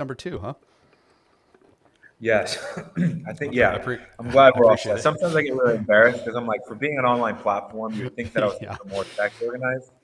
[0.00, 0.54] number two, huh?
[2.18, 2.58] Yes,
[3.26, 3.74] I think yeah.
[3.74, 5.00] I pre- I'm glad we're all set.
[5.00, 8.32] Sometimes I get really embarrassed because I'm like, for being an online platform, you'd think
[8.34, 8.76] that I was Yeah.
[8.88, 9.86] more tech organized.
[9.86, 9.94] Dude,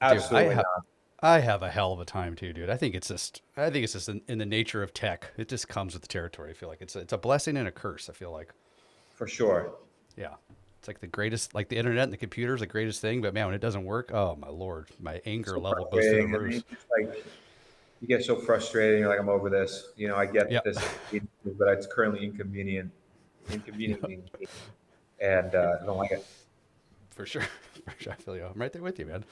[0.00, 0.84] I Absolutely have, not.
[1.20, 2.70] I have a hell of a time too, dude.
[2.70, 5.30] I think it's just, I think it's just in, in the nature of tech.
[5.36, 6.50] It just comes with the territory.
[6.50, 8.10] I feel like it's a, it's a blessing and a curse.
[8.10, 8.52] I feel like,
[9.14, 9.74] For sure.
[10.16, 10.34] yeah,
[10.80, 13.22] it's like the greatest, like the internet and the computer is the greatest thing.
[13.22, 16.32] But man, when it doesn't work, oh my lord, my anger So level goes through
[16.32, 16.64] the roof.
[18.00, 19.00] You get so frustrated.
[19.00, 19.92] You're like, I'm over this.
[19.96, 20.64] You know, I get Yep.
[20.64, 20.78] this,
[21.44, 22.90] but it's currently inconvenient,
[23.50, 24.46] inconveniencing, me,
[25.20, 26.24] and uh, I don't like it.
[27.10, 27.42] For sure.
[27.86, 28.12] For sure.
[28.12, 28.44] I feel you.
[28.44, 29.24] I'm right there with you, man.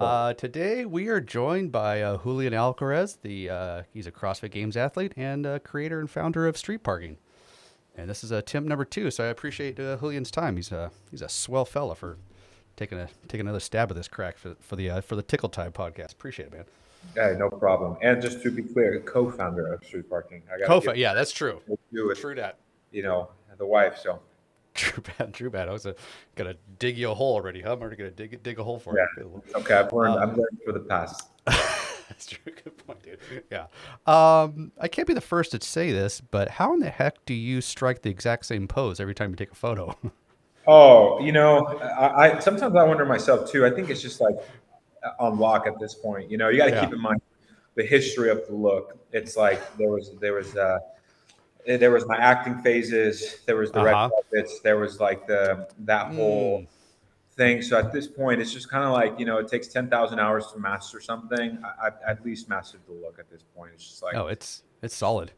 [0.00, 3.18] Uh, today we are joined by uh, Julian Alcaraz.
[3.22, 7.16] The uh, he's a CrossFit Games athlete and uh, creator and founder of Street Parking.
[7.96, 10.56] And this is a Tim number two, so I appreciate uh, Julian's time.
[10.56, 12.16] He's a he's a swell fella for
[12.74, 15.48] taking a taking another stab at this crack for, for the uh, for the Tickle
[15.50, 16.12] Time podcast.
[16.12, 16.64] Appreciate it, man.
[17.16, 17.96] Yeah, no problem.
[18.02, 20.42] And just to be clear, co-founder of Street Parking.
[20.52, 21.60] I got Kofa, yeah, that's true.
[21.66, 22.58] with True that.
[22.90, 23.98] you know the wife.
[24.02, 24.20] So
[24.74, 25.68] True bad, true bad.
[25.68, 25.92] I was uh,
[26.34, 27.74] gonna dig you a hole already, huh?
[27.74, 29.04] I'm already gonna dig dig a hole for Yeah.
[29.18, 29.42] you.
[29.56, 30.14] okay, I've learned.
[30.14, 31.28] Um, I'm learning for the past.
[31.46, 32.52] That's true.
[32.64, 33.18] Good point, dude.
[33.50, 33.66] Yeah.
[34.06, 37.34] Um, I can't be the first to say this, but how in the heck do
[37.34, 39.96] you strike the exact same pose every time you take a photo?
[40.64, 43.66] Oh, you know, I, I sometimes I wonder myself too.
[43.66, 44.36] I think it's just like
[45.18, 46.30] on lock at this point.
[46.30, 46.84] You know, you got to Yeah.
[46.84, 47.20] keep in mind
[47.74, 48.98] the history of the look.
[49.12, 50.78] It's like there was there was uh
[51.64, 54.10] there was my acting phases, there was the red Uh-huh.
[54.10, 56.68] carpets, there was like the that whole Mm.
[57.36, 57.62] thing.
[57.62, 60.18] So at this point, it's just kind of like you know, it takes ten thousand
[60.18, 61.58] hours to master something.
[61.64, 63.72] I, I've at least mastered the look at this point.
[63.74, 65.32] It's just like, oh, it's it's solid.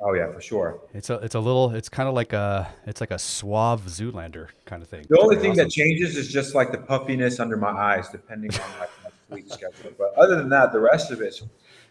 [0.00, 0.80] Oh yeah, for sure.
[0.92, 4.48] It's a it's a little it's kind of like a it's like a suave Zoolander
[4.66, 5.04] kind of thing.
[5.08, 8.78] The only thing that changes is just like the puffiness under my eyes, depending on
[8.80, 9.92] like my sleep schedule.
[9.98, 11.40] But other than that, the rest of it,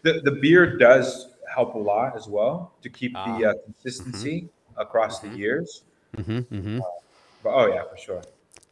[0.02, 3.50] the, the beard does help a lot as well to keep the Ah.
[3.50, 5.84] uh, consistency across the years.
[6.16, 6.80] Mhm, mhm.
[7.42, 8.22] But oh yeah, for sure.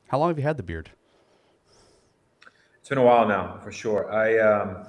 [0.09, 0.91] How long have you had the beard?
[2.81, 4.13] It's been a while now, for sure.
[4.13, 4.87] I um,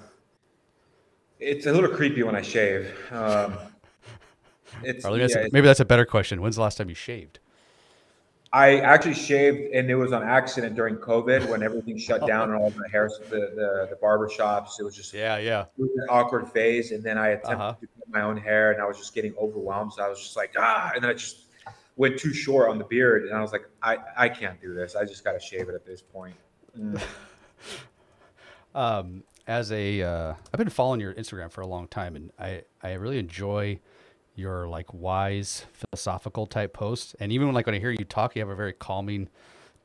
[1.40, 2.92] it's a little creepy when I shave.
[3.12, 3.58] Um,
[4.86, 6.42] it's maybe, that's yeah, a, maybe that's a better question.
[6.42, 7.40] When's the last time you shaved?
[8.52, 12.62] I actually shaved, and it was on accident during COVID when everything shut down and
[12.62, 14.80] all the hair, the, the the barber shops.
[14.80, 15.66] It was just Yeah, yeah.
[15.78, 17.74] an awkward phase, and then I attempted Uh-huh.
[17.82, 19.94] to cut my own hair, and I was just getting overwhelmed.
[19.94, 21.46] So I was just like, ah, and then I just
[21.96, 24.96] went too short on the beard, and I was like, I I can't do this.
[24.96, 26.36] I just got to shave it at this point.
[26.80, 27.02] Mm.
[28.76, 32.64] um, as a uh, I've been following your Instagram for a long time, and I
[32.84, 33.80] I really enjoy
[34.36, 37.16] your like wise philosophical type posts.
[37.20, 39.30] And even when like when I hear you talk, you have a very calming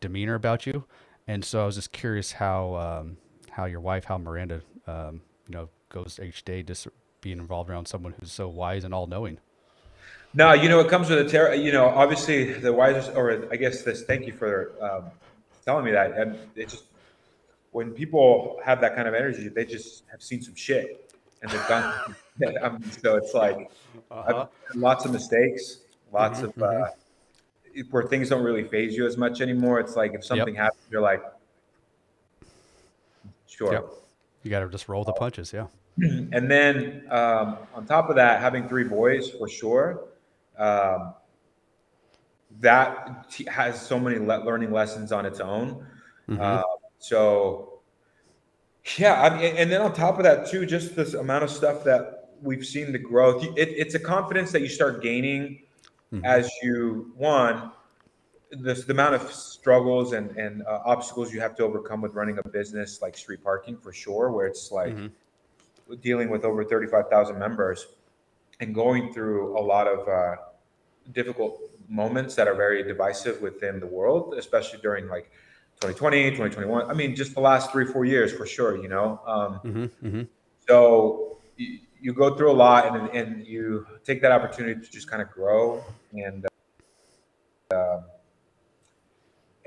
[0.01, 0.85] demeanor about you.
[1.27, 3.19] And so I was just curious how um,
[3.51, 6.89] how your wife, how Miranda, um, you know, goes each day just
[7.21, 9.39] being involved around someone who's so wise and all knowing.
[10.35, 11.55] No, you know, it comes with a terror.
[11.55, 14.05] You know, obviously the wisest, or I guess this.
[14.05, 15.11] Thank you for um,
[15.65, 16.13] telling me that.
[16.13, 16.85] And it just
[17.73, 21.69] when people have that kind of energy, they just have seen some shit, and they've
[21.69, 22.15] done.
[22.63, 23.71] um, so it's like
[24.11, 24.47] Uh-huh.
[24.75, 25.79] lots of mistakes,
[26.13, 26.91] lots Mhm, of uh,
[27.91, 29.81] where things don't really phase you as much anymore.
[29.81, 31.23] It's like if something happens, you're like,
[33.47, 33.73] sure.
[33.73, 33.91] Yep.
[34.43, 35.53] You got to just roll the punches.
[35.53, 35.67] Yeah.
[36.33, 40.05] And then um, on top of that, having three boys for sure,
[40.57, 41.15] um,
[42.61, 45.87] that t- has so many le- learning lessons on its own.
[46.29, 46.41] Mhm.
[46.41, 46.63] Uh,
[46.99, 47.81] so,
[48.97, 51.85] yeah, I mean, and then on top of that too, just this amount of stuff
[51.85, 53.43] that we've seen the growth.
[53.57, 55.63] It, it's a confidence that you start gaining
[56.13, 56.25] Mhm.
[56.25, 57.71] as you one
[58.51, 62.39] this the amount of struggles and and uh, obstacles you have to overcome with running
[62.39, 65.13] a business like street parking for sure where it's like Mhm.
[66.01, 67.87] dealing with over 35,000 members
[68.61, 70.37] and going through a lot of uh,
[71.13, 75.31] difficult moments that are very divisive within the world especially during like
[75.81, 79.61] 2020 2021 i mean just the last three four years for sure you know um,
[79.65, 80.29] Mhm, mhm.
[80.67, 81.39] so
[82.01, 85.31] you, go through a lot and, and you take that opportunity to just kind of
[85.31, 86.47] grow and
[87.75, 88.01] uh,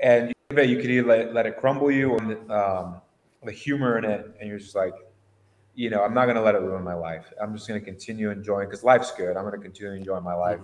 [0.00, 3.00] and you, could either let, let it crumble you or um,
[3.44, 4.94] the humor in it and you're just like
[5.74, 7.32] you know i'm not going to let it ruin my life.
[7.40, 9.36] I'm just going to continue enjoying because life's good.
[9.36, 10.60] I'm going to continue enjoying my life.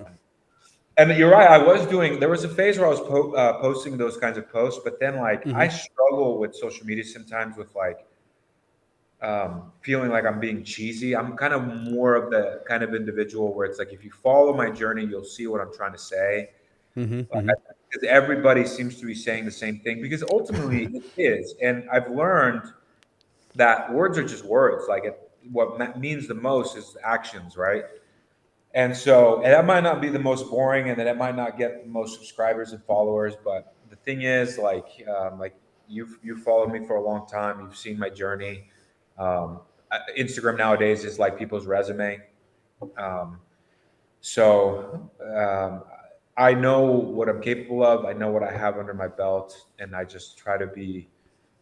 [0.99, 3.61] And you're right i was doing there was a phase where i was po- uh,
[3.61, 5.55] posting those kinds of posts but then like Mhm.
[5.55, 8.08] i struggle with social media sometimes with like
[9.23, 11.17] um, feeling like I'm being cheesy.
[11.17, 14.55] I'm kind of more of the kind of individual where it's like if you follow
[14.55, 16.51] my journey, you'll see what I'm trying to say.
[16.97, 17.55] Mhm, Like, mhm.
[17.91, 20.03] Because everybody seems to be saying the same thing.
[20.03, 22.63] Because ultimately it is, and I've learned
[23.55, 24.87] that words are just words.
[24.89, 25.19] Like it,
[25.51, 27.85] what means the most is actions, right?
[28.75, 31.57] And so, and that might not be the most boring, and that it might not
[31.59, 33.35] get the most subscribers and followers.
[33.43, 35.55] But the thing is, like, um, like
[35.89, 37.61] you've you followed me for a long time.
[37.61, 38.69] You've seen my journey.
[39.19, 39.61] Um,
[40.17, 42.21] Instagram nowadays is like people's resume.
[42.97, 43.41] Um,
[44.21, 45.83] so um,
[46.37, 48.05] I know what I'm capable of.
[48.05, 51.09] I know what I have under my belt, and I just try to be.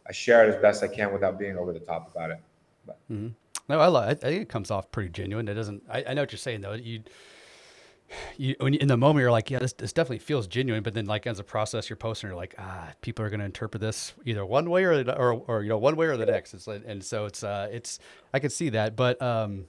[0.07, 2.39] I share it as best I can without being over the top about it.
[2.85, 2.97] But.
[3.11, 3.29] Mm-hmm.
[3.69, 5.47] No, I, love, I think it comes off pretty genuine.
[5.49, 5.83] It doesn't.
[5.89, 6.73] I, I know what you're saying though.
[6.73, 7.01] You,
[8.37, 10.83] you when you, in the moment you're like, yeah, this, this definitely feels genuine.
[10.83, 13.45] But then like as a process, you're posting, you're like, ah, people are going to
[13.45, 16.53] interpret this either one way or or, or you know one way or the next.
[16.53, 17.99] It's like, and so it's uh it's
[18.33, 18.95] I can see that.
[18.95, 19.65] But um,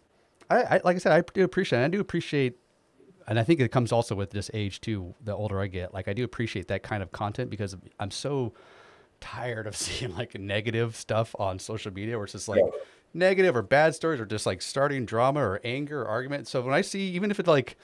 [0.50, 1.80] I, I like I said, I do appreciate.
[1.80, 1.84] It.
[1.84, 2.58] I do appreciate
[3.26, 5.14] and I think it comes also with this age too.
[5.22, 8.54] The older I get, like I do appreciate that kind of content because I'm so
[9.20, 12.80] tired of seeing like negative stuff on social media where it's just like yeah
[13.14, 16.48] negative or bad stories or just like starting drama or anger or argument.
[16.48, 17.76] So when I see, even if it's like,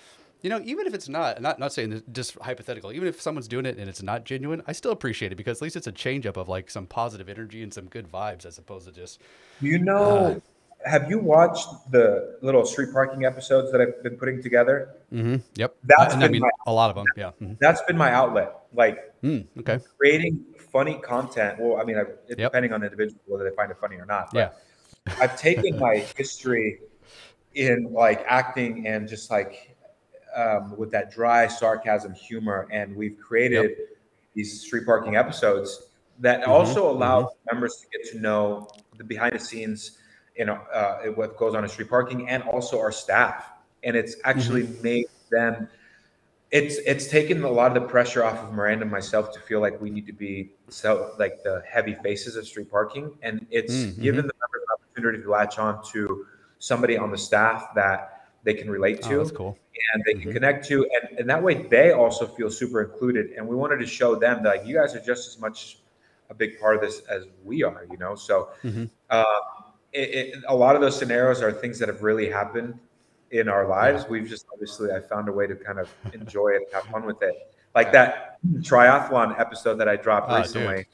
[0.45, 3.49] you know, even if it's not, not not saying this, just hypothetical, even if someone's
[3.49, 5.93] doing it and it's not genuine, I still appreciate it because at least it's a
[5.93, 9.23] change up of like some positive energy and some good vibes as opposed to just.
[9.63, 10.43] You know,
[10.85, 14.91] uh, have you watched the little street parking episodes that I've been putting together?
[15.11, 15.37] Mm-hmm.
[15.55, 15.77] Yep.
[15.83, 17.07] That's I, been I mean, my, a lot of them.
[17.17, 17.31] Yeah.
[17.41, 17.55] Mm-hmm.
[17.59, 18.53] That's been my outlet.
[18.75, 19.81] Like, mm, okay.
[19.97, 21.59] Creating funny content.
[21.59, 22.37] Well, I mean, I, yep.
[22.37, 24.29] depending on the individual whether they find it funny or not.
[24.35, 24.51] yeah
[25.21, 26.81] I've taken my history
[27.55, 29.74] in like acting and just like
[30.35, 33.89] um, with that dry sarcasm humor, and we've created yep.
[34.35, 35.89] these street parking episodes
[36.21, 37.55] that mm-hmm, also allow mm-hmm.
[37.55, 39.99] members to get to know the behind the scenes
[40.37, 43.51] in uh, what goes on in street parking, and also our staff.
[43.83, 44.83] And it's actually mm-hmm.
[44.83, 45.69] made them
[46.55, 49.61] it's it's taken a lot of the pressure off of Miranda and myself to feel
[49.61, 53.75] like we need to be so like the heavy faces of street parking, and it's
[53.75, 54.01] mm-hmm.
[54.01, 56.27] given the members an opportunity to latch on to
[56.61, 58.14] somebody on the staff that
[58.45, 59.59] they can relate oh, to, oh, cool.
[59.93, 60.23] and they mm-hmm.
[60.23, 63.33] can connect to, and, and that way they also feel super included.
[63.37, 65.79] And we wanted to show them that like you guys are just as much
[66.31, 68.15] a big part of this as we are, you know.
[68.15, 68.85] So mm-hmm.
[69.11, 69.25] uh,
[69.93, 72.79] it, it, a lot of those scenarios are things that have really happened
[73.31, 74.07] in our lives.
[74.09, 77.23] We've just obviously I found a way to kind of enjoy it, have fun with
[77.23, 77.35] it.
[77.75, 80.87] Like that triathlon episode that I dropped oh, recently.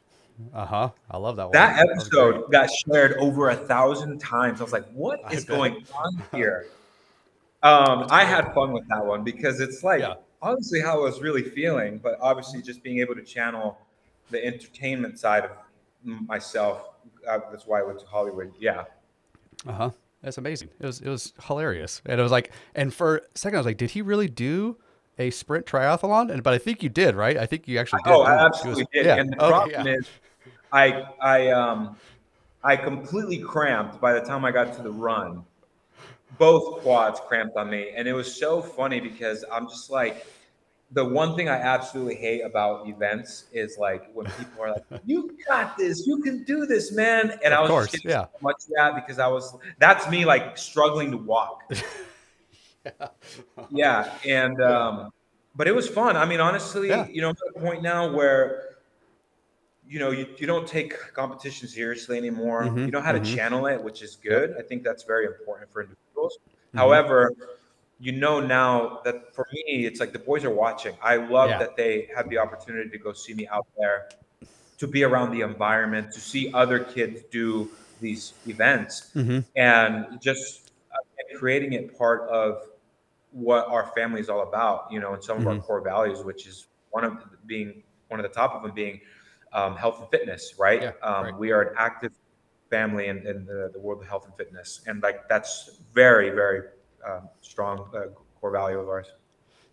[0.54, 0.90] Uh huh.
[1.10, 1.52] I love that one.
[1.52, 4.60] That episode that got shared over a thousand times.
[4.60, 6.66] I was like, "What is going on here?"
[7.62, 10.14] Um, I had fun with that one because it's like yeah.
[10.40, 13.78] honestly how I was really feeling, but obviously just being able to channel
[14.30, 15.50] the entertainment side of
[16.04, 16.88] myself.
[17.28, 18.52] Uh, that's why I went to Hollywood.
[18.58, 18.84] Yeah.
[19.66, 19.90] Uh huh.
[20.22, 20.68] That's amazing.
[20.78, 23.66] It was it was hilarious, and it was like, and for a second I was
[23.66, 24.76] like, did he really do
[25.18, 26.30] a sprint triathlon?
[26.30, 27.36] And but I think you did, right?
[27.36, 28.12] I think you actually did.
[28.12, 29.06] Oh, I absolutely was, did.
[29.06, 29.16] Yeah.
[29.16, 29.94] And the okay, problem yeah.
[29.94, 30.08] is,
[30.72, 31.96] I I um
[32.62, 35.44] I completely cramped by the time I got to the run.
[36.40, 40.26] Both quads cramped on me, and it was so funny because I'm just like
[40.92, 45.36] the one thing I absolutely hate about events is like when people are like, "You
[45.46, 48.22] got this, you can do this, man," and of I was course, just yeah.
[48.24, 51.70] so much that because I was that's me like struggling to walk.
[52.84, 53.08] yeah.
[53.70, 55.12] yeah, and um,
[55.54, 56.16] but it was fun.
[56.16, 57.06] I mean, honestly, yeah.
[57.08, 58.76] you know, I'm at a point now where
[59.86, 62.64] you know you, you don't take competition seriously anymore.
[62.64, 63.24] Mm-hmm, you know how mm-hmm.
[63.24, 64.54] to channel it, which is good.
[64.58, 66.09] I think that's very important for individuals.
[66.28, 66.78] Mm-hmm.
[66.78, 67.34] However
[68.00, 70.96] you know now that for me, it's like the boys are watching.
[71.02, 71.58] I love yeah.
[71.58, 74.08] that they have the opportunity to go see me out there,
[74.78, 79.40] to be around the environment, to see other kids do these events, mm-hmm.
[79.54, 82.62] and just uh, creating it part of
[83.32, 84.90] what our family is all about.
[84.90, 85.58] You know, and some of mm-hmm.
[85.58, 88.98] our core values, which is one of being one of the top of them being
[89.52, 90.54] um, health and fitness.
[90.58, 90.82] Right?
[90.82, 91.38] Yeah, um, right.
[91.38, 92.12] We are an active
[92.70, 96.62] family and, in the, the world of health and fitness, and like that's very, very
[97.06, 98.06] um, strong uh,
[98.40, 99.08] core value of ours.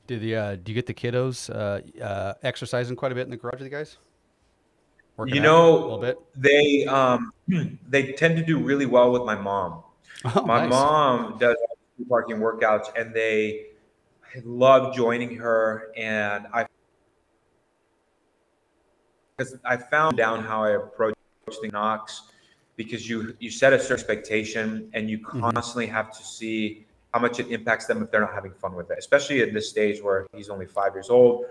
[0.08, 3.30] Do the uh, do you get the kiddos uh, uh, exercising quite a bit in
[3.30, 3.98] the garage with you guys?
[5.18, 6.18] Working you know, a little bit.
[6.36, 7.32] They um,
[7.88, 9.84] they tend to do really well with my mom.
[10.26, 10.70] Oh, my nice.
[10.70, 11.56] mom does
[12.08, 13.68] parking workouts, and they
[14.44, 15.92] love joining her.
[15.98, 16.68] And I
[19.38, 21.16] because I found down how I approach
[21.62, 22.24] the knocks
[22.78, 25.42] because you you set a certain expectation and you mm-hmm.
[25.42, 25.96] constantly mm-hmm.
[25.96, 28.98] have to see how much it impacts them if they're not having fun with it,
[28.98, 31.46] especially at this stage where he's only five years old.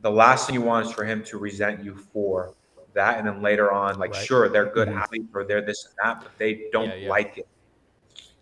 [0.00, 2.54] The last thing you want is for him to resent you for
[2.94, 3.18] that.
[3.18, 4.24] And then later on, like, right.
[4.24, 4.98] sure, they're good mm-hmm.
[4.98, 7.08] athletes or they're this and that, but they don't yeah, yeah.
[7.08, 7.48] like it.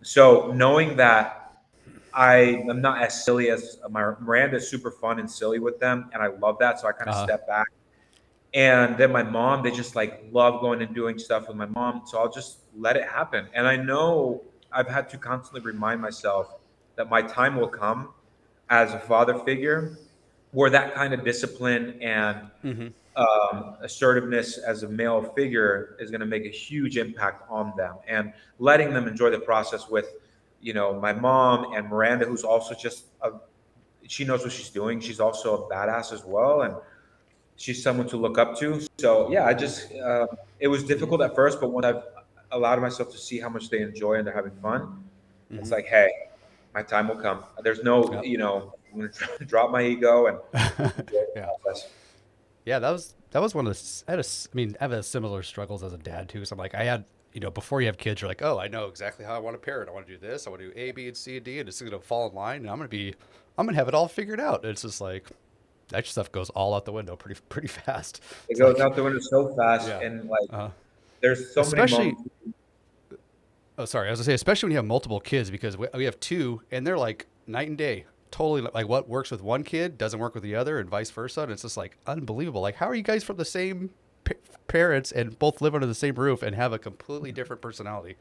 [0.01, 1.55] So knowing that
[2.13, 6.09] I am not as silly as my Miranda is super fun and silly with them,
[6.13, 6.79] and I love that.
[6.79, 7.25] So I kind of uh-huh.
[7.25, 7.67] step back.
[8.53, 12.03] And then my mom, they just like love going and doing stuff with my mom.
[12.05, 13.47] So I'll just let it happen.
[13.53, 16.55] And I know I've had to constantly remind myself
[16.95, 18.09] that my time will come
[18.69, 19.97] as a father figure
[20.51, 22.87] where that kind of discipline and mm-hmm.
[23.21, 27.95] um, assertiveness as a male figure is going to make a huge impact on them
[28.07, 30.15] and letting them enjoy the process with
[30.61, 33.31] you know my mom and miranda who's also just a
[34.07, 36.75] she knows what she's doing she's also a badass as well and
[37.55, 40.27] she's someone to look up to so yeah i just uh,
[40.59, 42.03] it was difficult at first but when i've
[42.51, 45.59] allowed myself to see how much they enjoy and they're having fun mm-hmm.
[45.59, 46.09] it's like hey
[46.73, 48.25] my time will come there's no yep.
[48.25, 50.37] you know I'm going to drop my ego and
[51.35, 51.47] yeah.
[52.65, 54.03] Yeah, that was that was one of the.
[54.07, 56.45] I had a, I mean, I have a similar struggles as a dad too.
[56.45, 58.67] So I'm like, I had, you know, before you have kids, you're like, oh, I
[58.67, 59.89] know exactly how I want to parent.
[59.89, 60.47] I want to do this.
[60.47, 62.29] I want to do A, B, and C, and D, and it's going to fall
[62.29, 63.13] in line, and I'm going to be,
[63.57, 64.63] I'm going to have it all figured out.
[64.63, 65.29] It's just like,
[65.89, 68.21] that stuff goes all out the window pretty pretty fast.
[68.49, 69.99] It goes like, out the window so fast, yeah.
[69.99, 70.69] and like, uh,
[71.21, 72.11] there's so especially, many.
[72.11, 72.29] Moments.
[73.77, 74.07] Oh, sorry.
[74.07, 76.61] I was gonna say, especially when you have multiple kids, because we, we have two,
[76.71, 80.33] and they're like night and day totally like what works with one kid doesn't work
[80.33, 83.03] with the other and vice versa and it's just like unbelievable like how are you
[83.03, 83.91] guys from the same
[84.23, 84.33] p-
[84.67, 88.15] parents and both live under the same roof and have a completely different personality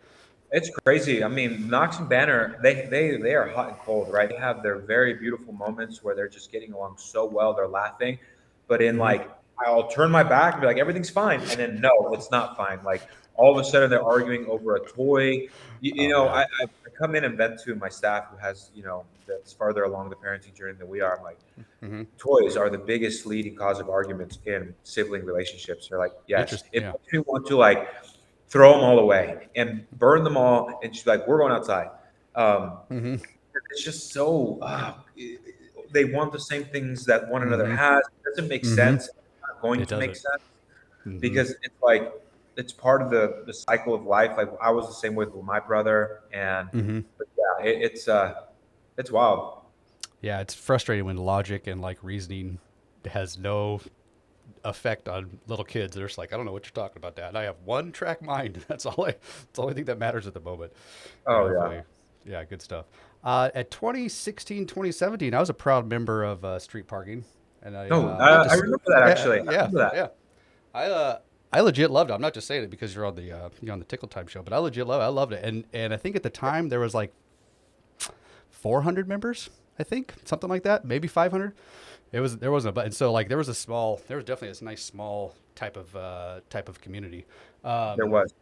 [0.53, 4.29] it's crazy i mean knox and banner they they they are hot and cold right
[4.29, 8.19] they have their very beautiful moments where they're just getting along so well they're laughing
[8.69, 9.01] but in mm-hmm.
[9.01, 9.31] like
[9.67, 12.79] i'll turn my back and be like everything's fine and then no it's not fine
[12.85, 13.03] like
[13.35, 15.31] all of a sudden they're arguing over a toy
[15.81, 16.67] you, you oh, know I, I
[16.99, 20.17] come in and vent to my staff who has you know that's farther along the
[20.17, 21.19] parenting journey than we are.
[21.19, 21.39] I'm like,
[21.83, 22.03] mm-hmm.
[22.19, 25.89] toys are the biggest leading cause of arguments in sibling relationships.
[25.89, 26.93] They're like, yes, if yeah.
[27.13, 27.89] you want to like
[28.53, 31.89] throw them all away and burn them all, and she's like, we're going outside.
[32.35, 33.15] Um, mm-hmm.
[33.71, 34.93] It's just so uh,
[35.91, 37.77] they want the same things that one another mm-hmm.
[37.77, 38.01] has.
[38.01, 38.75] It doesn't make mm-hmm.
[38.75, 39.07] sense.
[39.07, 40.07] It's not going it to doesn't.
[40.07, 40.43] make sense
[41.01, 41.19] mm-hmm.
[41.19, 42.13] because it's like
[42.57, 44.33] it's part of the the cycle of life.
[44.37, 47.01] Like I was the same with my brother, and mm-hmm.
[47.21, 48.35] yeah, it, it's uh,
[48.99, 49.63] it's wild.
[50.21, 52.59] Yeah, it's frustrating when logic and like reasoning
[53.11, 53.81] has no
[54.65, 55.95] effect on little kids.
[55.95, 57.37] They're just like, I don't know what you're talking about, Dad.
[57.37, 58.65] I have one track mind.
[58.69, 59.13] That's all I.
[59.13, 60.73] That's the only thing that matters at the moment.
[61.27, 61.83] Oh yeah,
[62.25, 62.87] yeah, good stuff.
[63.25, 67.25] Uh, at 2016, 2017, I was a proud member of uh, Street Parking,
[67.63, 67.89] and I.
[67.89, 69.39] Oh, uh, I remember that actually.
[69.45, 69.95] Yeah, yeah, that.
[69.95, 70.09] yeah.
[70.75, 71.19] I uh,
[71.53, 72.15] I legit loved it.
[72.15, 74.27] I'm not just saying it because you're on the uh, you're on the Tickle Time
[74.27, 75.05] show, but I legit love it.
[75.05, 77.13] I loved it, and and I think at the time there was like
[78.51, 81.53] 400 members, I think, something like that, maybe 500.
[82.13, 84.25] It was there wasn't a but, and so like there was a small, there was
[84.25, 87.25] definitely a nice small type of uh, type of community.
[87.65, 88.33] Um, there was.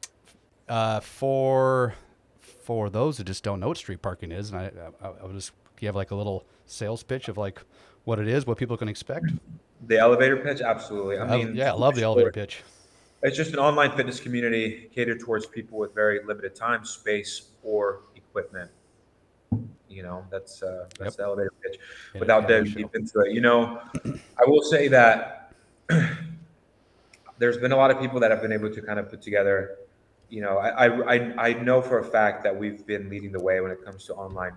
[0.68, 1.94] Uh, for
[2.38, 4.70] for those who just don't know what street parking is, and I,
[5.02, 7.60] I, I would just you have like a little sales pitch of like
[8.04, 9.26] what it is, what people can expect.
[9.86, 11.18] The elevator pitch, absolutely.
[11.18, 12.62] I mean, yeah, I love the elevator pitch.
[13.22, 18.00] It's just an online fitness community catered towards people with very limited time, space, or
[18.16, 18.70] equipment.
[19.90, 21.16] You know, that's uh, that's yep.
[21.16, 21.78] the elevator pitch.
[22.14, 25.52] Yeah, Without diving deep into it, you know, I will say that
[27.38, 29.78] there's been a lot of people that have been able to kind of put together.
[30.28, 33.60] You know, I I, I know for a fact that we've been leading the way
[33.60, 34.52] when it comes to online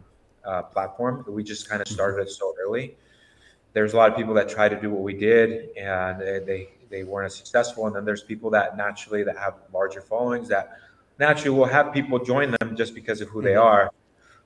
[0.45, 1.25] uh, platform.
[1.27, 1.95] We just kind of mm-hmm.
[1.95, 2.95] started it so early.
[3.73, 7.03] There's a lot of people that try to do what we did, and they they
[7.03, 7.87] weren't as successful.
[7.87, 10.77] And then there's people that naturally that have larger followings that
[11.17, 13.47] naturally will have people join them just because of who mm-hmm.
[13.47, 13.91] they are.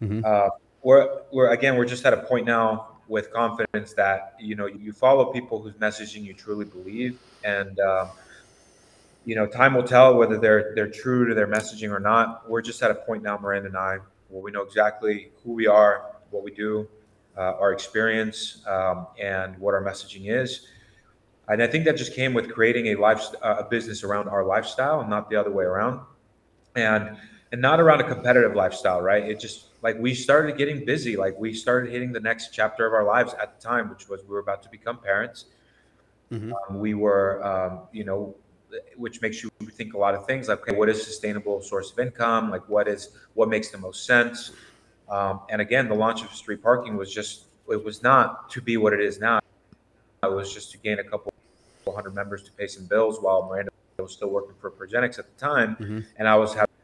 [0.01, 0.21] Mm-hmm.
[0.23, 0.49] Uh,
[0.87, 4.93] we're, we're again, we're just at a point now with confidence that you know you
[4.93, 8.09] follow people whose messaging you truly believe, and um,
[9.25, 12.49] you know time will tell whether they're they're true to their messaging or not.
[12.49, 13.97] We're just at a point now, Miranda and I,
[14.29, 16.87] where we know exactly who we are, what we do,
[17.37, 20.67] uh, our experience, um, and what our messaging is
[21.49, 24.99] and I think that just came with creating a life, a business around our lifestyle,
[25.01, 25.99] and not the other way around,
[26.75, 27.17] and
[27.51, 29.23] and not around a competitive lifestyle, right?
[29.23, 32.93] It just like we started getting busy, like we started hitting the next chapter of
[32.93, 35.45] our lives at the time, which was we were about to become parents.
[36.29, 36.51] Mm-hmm.
[36.51, 38.35] Um, we were, um, you know,
[38.97, 41.99] which makes you think a lot of things like, okay, what is sustainable source of
[41.99, 42.51] income?
[42.51, 44.51] Like, what is what makes the most sense?
[45.07, 48.75] Um, and again, the launch of street parking was just it was not to be
[48.75, 49.39] what it is now.
[50.21, 51.31] It was just to gain a couple
[51.95, 55.39] hundred members to pay some bills while Miranda was still working for Progenex at the
[55.39, 55.77] time.
[55.79, 55.99] Mm-hmm.
[56.17, 56.75] And I was having,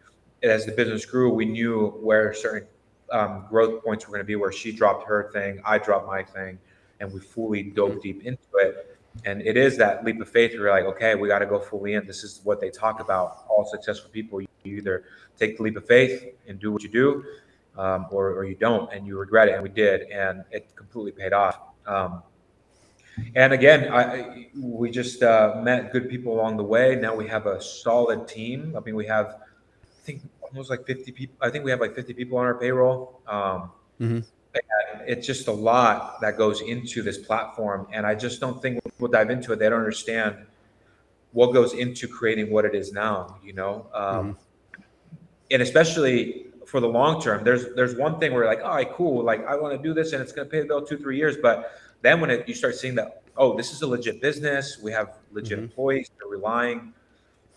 [0.42, 2.66] as the business grew, we knew where certain
[3.14, 6.24] um, growth points were going to be, where she dropped her thing, I dropped my
[6.24, 6.60] thing,
[7.00, 8.00] and we fully dove mm-hmm.
[8.00, 8.98] deep into it.
[9.26, 10.52] And it is that leap of faith.
[10.52, 12.08] Where you're like, okay, we got to go fully in.
[12.08, 13.46] This is what they talk about.
[13.48, 15.04] All successful people, you either
[15.38, 17.24] take the leap of faith and do what you do,
[17.78, 19.54] um, or, or you don't, and you regret it.
[19.54, 21.60] And we did, and it completely paid off.
[21.86, 22.24] Um,
[23.36, 26.96] and again, I, we just uh, met good people along the way.
[26.96, 28.74] Now we have a solid team.
[28.76, 31.36] I mean, we have, I think almost like 50 people.
[31.42, 33.22] I think we have like 50 people on our payroll.
[33.28, 34.20] Um, Mm-hmm.
[35.08, 38.92] it's just a lot that goes into this platform, and I just don't think when
[38.92, 40.36] people dive into it, they don't understand
[41.32, 43.38] what goes into creating what it is now.
[43.44, 44.36] You know, um,
[45.52, 49.24] and especially for the long term, there's there's one thing where like, all right, cool,
[49.24, 51.18] like I want to do this, and it's going to pay the bill two three
[51.18, 54.80] years, but then when it, you start seeing that, oh, this is a legit business,
[54.82, 55.64] we have legit Mhm.
[55.64, 56.94] employees, they're relying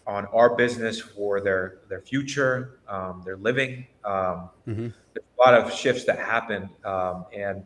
[0.07, 3.87] on our business for their their future, um, their living.
[4.05, 4.89] Um, Mm-hmm.
[5.15, 7.63] there's a lot of shifts that happen, um, and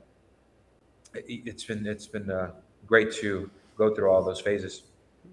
[1.14, 2.50] it, it's been it's been uh,
[2.86, 4.82] great to go through all those phases.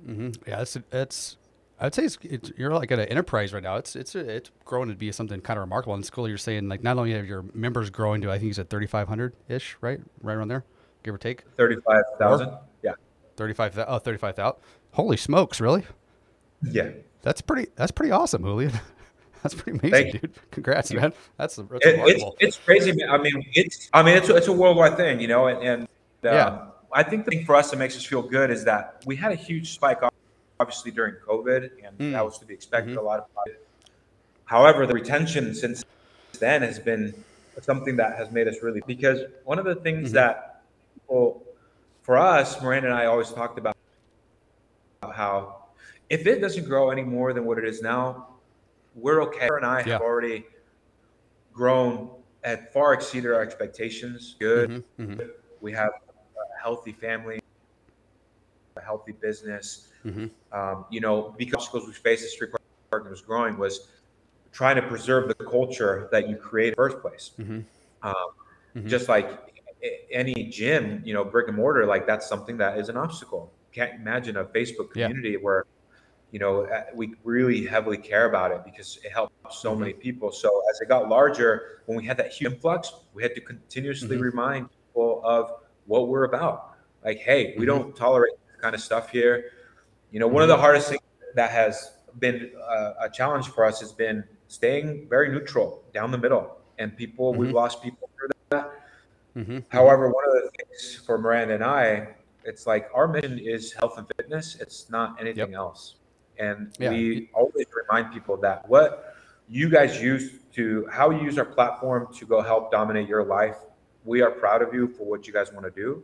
[0.06, 0.30] Mm-hmm.
[0.48, 1.38] Yeah, it's it's.
[1.80, 3.76] I'd say it's, it's you're like at an enterprise right now.
[3.76, 5.94] It's it's it's growing to be something kind of remarkable.
[5.96, 8.54] In school, you're saying like not only have your members growing to I think you
[8.54, 10.64] said 3,500 ish, right, right around there,
[11.04, 12.94] give or take Thirty-five thousand, yeah,
[13.36, 13.78] 35.
[13.88, 14.56] Oh, 35,000.
[14.94, 15.86] Holy smokes, really?
[16.64, 16.90] Yeah.
[17.22, 17.70] That's pretty.
[17.76, 18.72] That's pretty awesome, Julian.
[19.44, 20.34] That's pretty amazing, dude.
[20.52, 21.14] Congrats, man.
[21.38, 22.92] That's, that's It, it's it's crazy.
[22.94, 23.10] man.
[23.10, 25.88] I mean, it's I mean it's it's a worldwide thing, you know, and, and um,
[26.24, 26.66] Yeah.
[26.92, 29.32] I think the thing for us that makes us feel good is that we had
[29.32, 30.00] a huge spike,
[30.60, 32.12] obviously during COVID, and Mm.
[32.14, 32.96] that was to be expected.
[32.96, 33.00] Mhm.
[33.00, 33.26] A lot of,
[34.46, 35.84] however, the retention since
[36.40, 37.14] then has been
[37.62, 40.14] something that has made us really because one of the things Mhm.
[40.14, 40.62] that
[40.96, 41.44] people,
[42.04, 43.76] for us, Miranda and I always talked about
[45.12, 45.57] how
[46.10, 48.40] if it doesn't grow any more than what it is now,
[48.94, 49.48] we're okay.
[49.48, 49.94] Her and I Yeah.
[49.94, 50.46] have already
[51.52, 54.36] grown and far exceeded our expectations.
[54.40, 54.70] Good.
[54.70, 54.84] Mhm,
[55.18, 55.30] mhm,
[55.62, 57.40] We have a healthy family,
[58.78, 59.92] a healthy business.
[60.06, 60.30] mhm.
[60.52, 62.52] Um, you know, because we faced as Street
[62.92, 63.92] Parking was growing was
[64.52, 67.32] trying to preserve the culture that you created in the first place.
[67.38, 67.66] Mhm.
[68.02, 68.14] Um,
[68.76, 68.88] Mhm.
[68.88, 69.40] Just like
[70.12, 73.54] any gym, you know, brick and mortar, like that's something that is an obstacle.
[73.72, 75.08] Can't imagine a Facebook Yeah.
[75.08, 75.66] community where,
[76.32, 79.80] you know, uh, we really heavily care about it because it helps so Mhm.
[79.80, 80.32] many people.
[80.32, 84.18] So as it got larger, when we had that huge influx, we had to continuously
[84.18, 84.22] Mhm.
[84.22, 85.52] remind people of
[85.86, 86.76] what we're about.
[87.04, 87.68] Like, hey, we Mhm.
[87.68, 89.52] don't tolerate this kind of stuff here.
[90.12, 91.02] You know, one of the hardest things
[91.36, 96.18] that has been uh, a challenge for us has been staying very neutral down the
[96.18, 96.58] middle.
[96.78, 97.54] And people, we've Mhm.
[97.54, 98.72] lost people through that.
[99.36, 99.64] Mhm.
[99.70, 103.98] However, one of the things for Miranda and I, it's like our mission is health
[103.98, 104.56] and fitness.
[104.60, 105.96] It's not anything else.
[106.40, 106.90] And Yeah.
[106.92, 109.16] we always remind people that what
[109.50, 113.58] you guys use to, how you use our platform to go help dominate your life,
[114.06, 116.04] we are proud of you for what you guys want to do.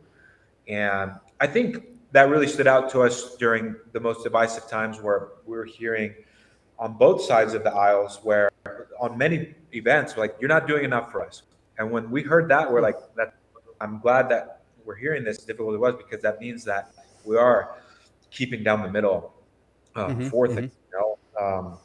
[0.68, 5.28] And I think that really stood out to us during the most divisive times where
[5.46, 6.14] we were hearing
[6.78, 8.50] on both sides of the aisles where
[9.00, 11.42] on many events, like, you're not doing enough for us.
[11.78, 13.34] And when we heard that, we're like, that
[13.80, 16.92] I'm glad that we're hearing this difficult it was because that means that
[17.24, 17.76] we are
[18.30, 19.33] keeping down the middle
[19.94, 20.72] uh, Mhm, for things.
[20.92, 21.78] You know, um,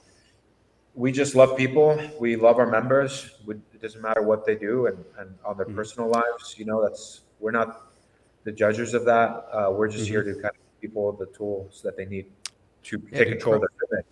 [0.95, 1.98] we just love people.
[2.19, 3.32] We love our members.
[3.45, 5.76] We, it doesn't matter what they do and, and on their Mhm.
[5.76, 6.56] personal lives.
[6.58, 7.91] You know, that's we're not
[8.43, 9.48] the judges of that.
[9.52, 12.26] Uh, we're just here to kind of give people the tools that they need
[12.84, 13.15] to Mm-hmm.
[13.15, 14.06] Yeah, take control of their fitness.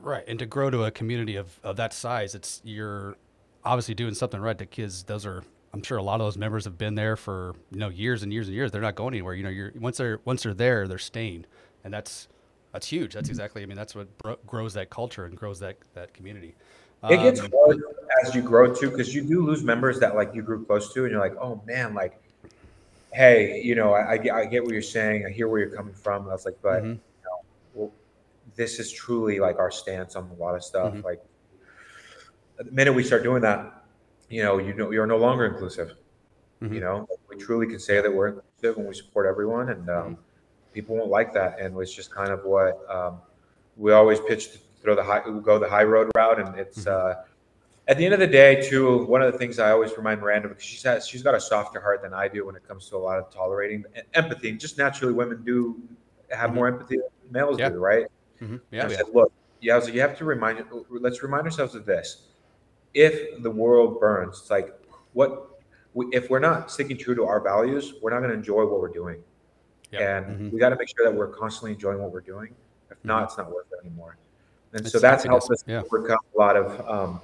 [0.00, 3.16] Right, and to grow to a community of, of that size, it's you're
[3.64, 4.56] obviously doing something right.
[4.56, 7.54] The kids, those are, I'm sure a lot of those members have been there for
[7.72, 8.70] you know years and years and years.
[8.70, 9.34] They're not going anywhere.
[9.34, 11.46] You know, you're once they're once they're there, they're staying,
[11.82, 12.28] and that's
[12.72, 13.14] that's huge.
[13.14, 13.62] That's exactly.
[13.62, 16.54] I mean, that's what bro- grows that culture and grows that that community.
[17.08, 17.78] It gets Um, hard
[18.24, 21.04] as you grow too, because you do lose members that like you grew close to,
[21.04, 22.20] and you're like, oh man, like,
[23.12, 25.70] hey, you know, I, I get, I get what you're saying, I hear where you're
[25.76, 26.22] coming from.
[26.22, 26.86] And I was like, but Mhm.
[26.94, 27.40] you know,
[27.74, 27.92] well,
[28.56, 30.92] this is truly like our stance on a lot of stuff.
[30.92, 31.04] Mhm.
[31.04, 31.22] Like,
[32.56, 33.84] the minute we start doing that,
[34.28, 35.92] you know, you know, you're no longer inclusive.
[36.60, 36.74] Mhm.
[36.74, 40.04] You know, we truly can say that we're inclusive and we support everyone, and um,
[40.16, 40.22] Mm-hmm.
[40.72, 41.60] People won't like that.
[41.60, 43.20] And it's just kind of what um,
[43.76, 46.84] we always pitch to throw the high, go the high road route, and it's.
[46.84, 46.92] Mhm.
[46.92, 47.14] Uh,
[47.88, 50.48] at the end of the day, too, one of the things I always remind Miranda
[50.48, 52.96] because she's has, she's got a softer heart than I do when it comes to
[52.96, 54.50] a lot of tolerating empathy.
[54.50, 54.60] and.
[54.60, 55.80] Just naturally, women do
[56.30, 56.54] have Mhm.
[56.54, 57.70] more empathy than males Yeah.
[57.70, 58.06] do, right?
[58.42, 58.96] mhm, Yeah, Yeah, I yeah.
[58.98, 60.62] said, look, yeah, I was like, you have to remind.
[60.90, 62.26] Let's remind ourselves of this:
[62.92, 64.74] if the world burns, it's like
[65.14, 65.46] what
[66.12, 68.92] if we're not sticking true to our values, we're not going to enjoy what we're
[68.92, 69.24] doing,
[69.90, 70.18] Yeah.
[70.18, 70.52] and Mhm.
[70.52, 72.54] we got to make sure that we're constantly enjoying what we're doing.
[72.90, 73.26] If not, Mhm.
[73.26, 74.16] it's not worth it anymore.
[74.72, 75.82] And It's so that's helped us yeah.
[75.82, 77.20] overcome a lot of um,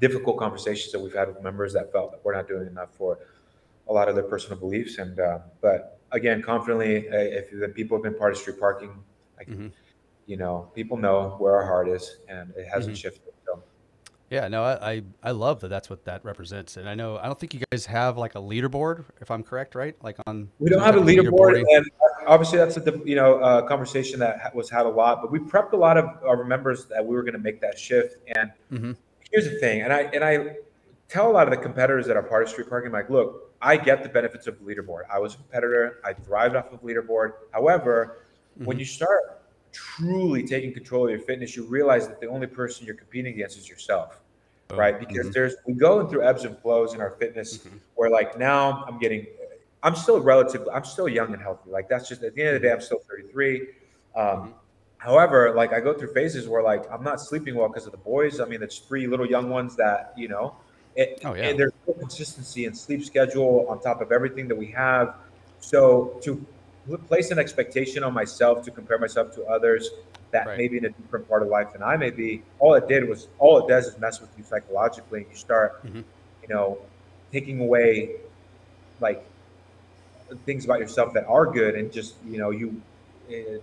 [0.00, 3.18] difficult conversations that we've had with members that felt that we're not doing enough for
[3.88, 4.96] a lot of their personal beliefs.
[4.98, 9.04] And uh, but again, confidently, uh, if the people have been part of street parking,
[9.36, 9.70] like Mhm.
[10.24, 13.00] you know, people know where our heart is, and it hasn't Mhm.
[13.00, 13.33] shifted.
[14.30, 15.68] Yeah, no, I, I I love that.
[15.68, 18.38] That's what that represents, and I know I don't think you guys have like a
[18.38, 19.94] leaderboard, if I'm correct, right?
[20.02, 21.86] Like on we don't have a leaderboard, and
[22.26, 25.20] obviously that's a you know uh, conversation that was had a lot.
[25.20, 27.78] But we prepped a lot of our members that we were going to make that
[27.78, 28.96] shift, and Mhm.
[29.30, 30.56] here's the thing, and I and I
[31.08, 33.76] tell a lot of the competitors that are part of street parking, like, look, I
[33.76, 35.02] get the benefits of the leaderboard.
[35.12, 36.00] I was a competitor.
[36.04, 37.32] I thrived off of leaderboard.
[37.52, 38.18] However,
[38.56, 38.64] mm-hmm.
[38.64, 39.43] when you start
[39.74, 43.58] truly taking control of your fitness, you realize that the only person you're competing against
[43.58, 44.20] is yourself.
[44.70, 44.98] Oh, right.
[44.98, 45.32] Because mm-hmm.
[45.32, 47.76] there's we go through ebbs and flows in our fitness mm-hmm.
[47.96, 49.26] where like now I'm getting
[49.82, 51.70] I'm still relatively I'm still young and healthy.
[51.70, 53.60] Like that's just at the end of the day, I'm still 33.
[53.60, 53.66] Um,
[54.16, 54.50] mm-hmm.
[54.98, 57.98] However, like I go through phases where like I'm not sleeping well because of the
[57.98, 58.40] boys.
[58.40, 60.56] I mean, it's three little young ones that you know.
[60.96, 61.48] It, oh, yeah.
[61.48, 65.16] And there's no consistency in sleep schedule on top of everything that we have.
[65.58, 66.46] So to
[67.08, 69.90] place an expectation on myself to compare myself to others
[70.30, 70.58] that right.
[70.58, 73.08] may be in a different part of life than I may be, all it did
[73.08, 75.20] was all it does is mess with you psychologically.
[75.20, 76.02] And you start, mm-hmm.
[76.42, 76.78] you know,
[77.32, 78.16] taking away
[79.00, 79.24] like
[80.46, 82.80] things about yourself that are good and just you know you
[83.28, 83.62] it,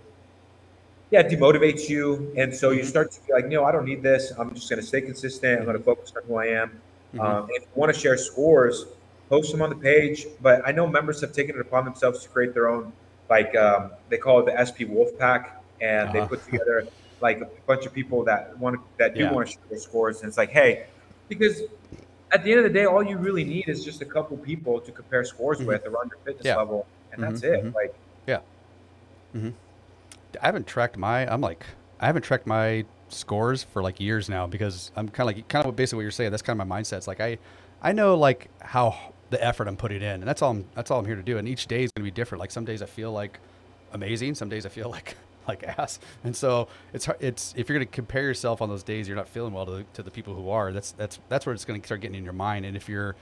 [1.10, 2.88] yeah it demotivates you and so you mm-hmm.
[2.88, 5.58] start to be like no i don't need this i'm just going to stay consistent
[5.58, 7.20] i'm going to focus on who i am mm-hmm.
[7.20, 8.86] um, if you want to share scores
[9.28, 12.28] post them on the page but i know members have taken it upon themselves to
[12.28, 12.92] create their own
[13.36, 15.42] like um, they call it the sp wolf pack
[15.80, 16.12] and uh-huh.
[16.14, 16.76] they put together
[17.26, 19.32] like a bunch of people that want that do yeah.
[19.32, 20.70] want to share their scores and it's like hey
[21.28, 21.56] because
[22.32, 24.80] at the end of the day, all you really need is just a couple people
[24.80, 25.68] to compare scores mm-hmm.
[25.68, 26.56] with around your fitness yeah.
[26.56, 27.30] level, and mm-hmm.
[27.30, 27.62] that's it.
[27.62, 27.76] Mm-hmm.
[27.76, 27.94] Like,
[28.26, 28.40] yeah.
[29.34, 29.50] Mm-hmm.
[30.40, 31.30] I haven't tracked my.
[31.30, 31.64] I'm like,
[32.00, 35.66] I haven't tracked my scores for like years now because I'm kind of like kind
[35.66, 36.30] of basically what you're saying.
[36.30, 36.96] That's kind of my mindset.
[36.98, 37.38] It's like I,
[37.82, 40.52] I know like how the effort I'm putting in, and that's all.
[40.52, 41.38] I'm, that's all I'm here to do.
[41.38, 42.38] And each day is going to be different.
[42.38, 43.40] Like some days I feel like
[43.92, 44.34] amazing.
[44.34, 45.16] Some days I feel like
[45.48, 45.98] like ass.
[46.22, 49.28] And so it's it's if you're going to compare yourself on those days you're not
[49.28, 50.70] feeling well to the, to the people who are.
[50.70, 52.66] That's that's that's where it's going to start getting in your mind.
[52.66, 53.16] And if you're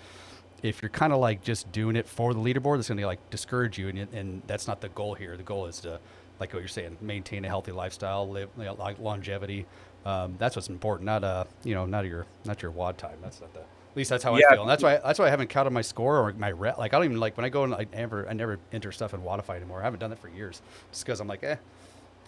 [0.62, 3.30] if you're kind of like just doing it for the leaderboard, it's going to like
[3.30, 3.88] discourage you.
[3.88, 5.36] And and that's not the goal here.
[5.36, 6.00] The goal is to
[6.40, 9.64] like what you're saying, maintain a healthy lifestyle, live you know, longevity.
[10.04, 11.06] Um, that's what's important.
[11.06, 13.18] Not uh you know not your not your WOD time.
[13.22, 14.46] That's not the at least that's how yeah.
[14.48, 16.78] I feel, and that's why that's why I haven't counted my score or my rep.
[16.78, 19.14] Like I don't even like when I go and I never I never enter stuff
[19.14, 19.80] in Wodify anymore.
[19.80, 21.56] I haven't done that for years, just because I'm like, eh,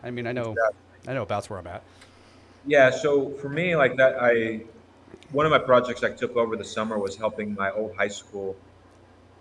[0.03, 0.57] I mean, I know,
[1.07, 1.83] I know about where I'm at.
[2.67, 2.91] Yeah.
[2.91, 4.63] So for me, like that, I
[5.31, 8.57] one of my projects I took over the summer was helping my old high school.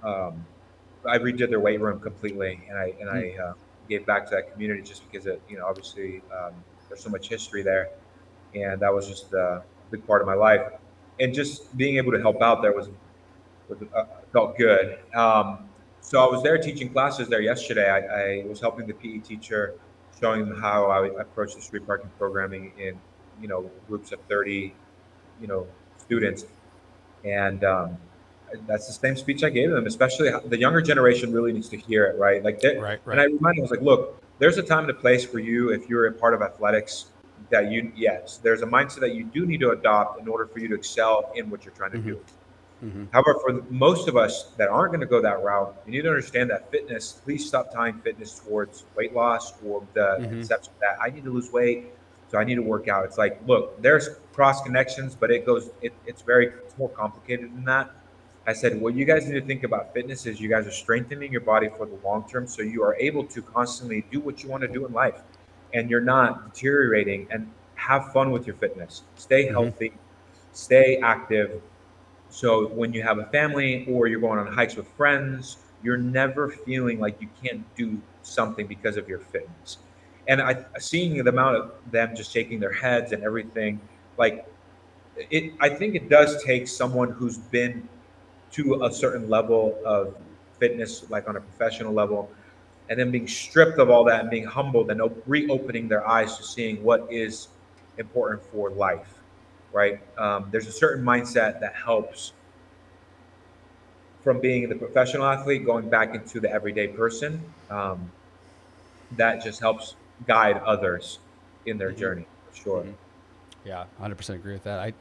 [0.04, 0.46] Um,
[1.08, 3.14] I redid their weight room completely, and I and mm.
[3.14, 3.50] I hmm.
[3.50, 3.54] uh,
[3.90, 6.54] gave back to that community just because it, you know, obviously um,
[6.88, 7.90] there's so much history there,
[8.54, 10.72] and that was just a big part of my life.
[11.22, 12.90] And just being able to help out there was,
[13.70, 14.98] was uh, felt good.
[15.14, 15.70] Um,
[16.02, 17.90] so I was there teaching classes there yesterday.
[17.90, 19.76] I, I was helping the PE teacher
[20.20, 23.00] showing them how I approach the street parking programming in,
[23.40, 24.74] you know, groups of 30,
[25.40, 26.46] you know, students.
[27.24, 27.98] And um,
[28.68, 32.06] that's the same speech I gave them, especially the younger generation really needs to hear
[32.06, 32.44] it, right?
[32.44, 33.00] Like, right, right.
[33.06, 35.40] and I reminded them, I was like, look, there's a time and a place for
[35.40, 37.11] you if you're a part of athletics
[37.52, 40.60] that you, yes, there's a mindset that you do need to adopt in order for
[40.60, 42.08] you to excel in what you're trying to mm-hmm.
[42.08, 42.26] do.
[42.84, 43.06] Mm-hmm.
[43.12, 46.10] However, for most of us that aren't going to go that route, you need to
[46.10, 50.30] understand that fitness, please stop tying fitness towards weight loss or the mm-hmm.
[50.30, 51.92] conception that I need to lose weight,
[52.30, 53.06] so I need to work out.
[53.06, 57.54] It's like, look, there's cross connections, but it goes, it, it's very, it's more complicated
[57.54, 57.92] than that.
[58.48, 61.32] I said, what you guys need to think about fitness is you guys are strengthening
[61.32, 64.50] your body for the long term, so you are able to constantly do what you
[64.50, 65.22] want to do in life,
[65.74, 67.28] and you're not deteriorating.
[67.32, 69.02] And have fun with your fitness.
[69.16, 69.54] Stay mm-hmm.
[69.54, 69.94] healthy,
[70.54, 71.62] stay active
[72.32, 76.50] so when you have a family or you're going on hikes with friends, you're never
[76.50, 79.80] feeling like you can't do something because of your fitness.
[80.30, 83.82] And I seeing the amount of them just shaking their heads and everything,
[84.18, 84.48] like
[85.18, 87.88] it, I think it does take someone who's been
[88.52, 90.16] to a certain level of
[90.58, 92.32] fitness, like on a professional level,
[92.92, 96.44] and then being stripped of all that and being humbled and reopening their eyes to
[96.44, 97.48] seeing what is
[97.98, 99.22] important for life
[99.72, 100.00] right?
[100.18, 102.34] Um, there's a certain mindset that helps
[104.24, 107.42] from being the professional athlete going back into the everyday person.
[107.70, 108.12] Um,
[109.18, 109.96] that just helps
[110.28, 111.20] guide others
[111.66, 112.00] in their mm-hmm.
[112.00, 112.82] journey for sure.
[112.82, 112.92] Mm-hmm.
[113.66, 114.80] Yeah, 100% agree with that.
[114.80, 114.94] I,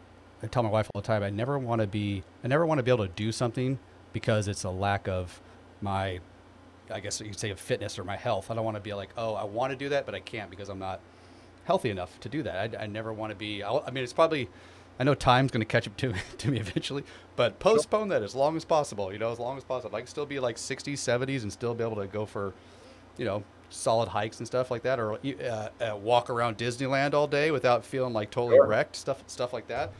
[0.43, 2.79] I tell my wife all the time, I never want to be, I never want
[2.79, 3.79] to be able to do something
[4.13, 5.41] because it's a lack of
[5.81, 6.21] my,
[6.91, 8.51] I guess you could say of fitness or my health.
[8.51, 10.51] I don't want to be like, oh, I want to do that, but I can't
[10.51, 11.01] because I'm not
[11.65, 12.75] healthy enough to do that.
[12.75, 13.63] I, I never want to be.
[13.63, 14.49] I'll, i mean, it's probably.
[14.99, 17.05] I know time's going to catch up to to me eventually,
[17.37, 19.13] but postpone that as long as possible.
[19.13, 19.97] You know, as long as possible.
[19.97, 22.53] I can still be like 60s, 70s, and still be able to go for,
[23.17, 27.27] you know, solid hikes and stuff like that, or uh, uh, walk around Disneyland all
[27.27, 28.67] day without feeling like totally sure.
[28.67, 28.97] wrecked.
[28.97, 29.93] Stuff stuff like that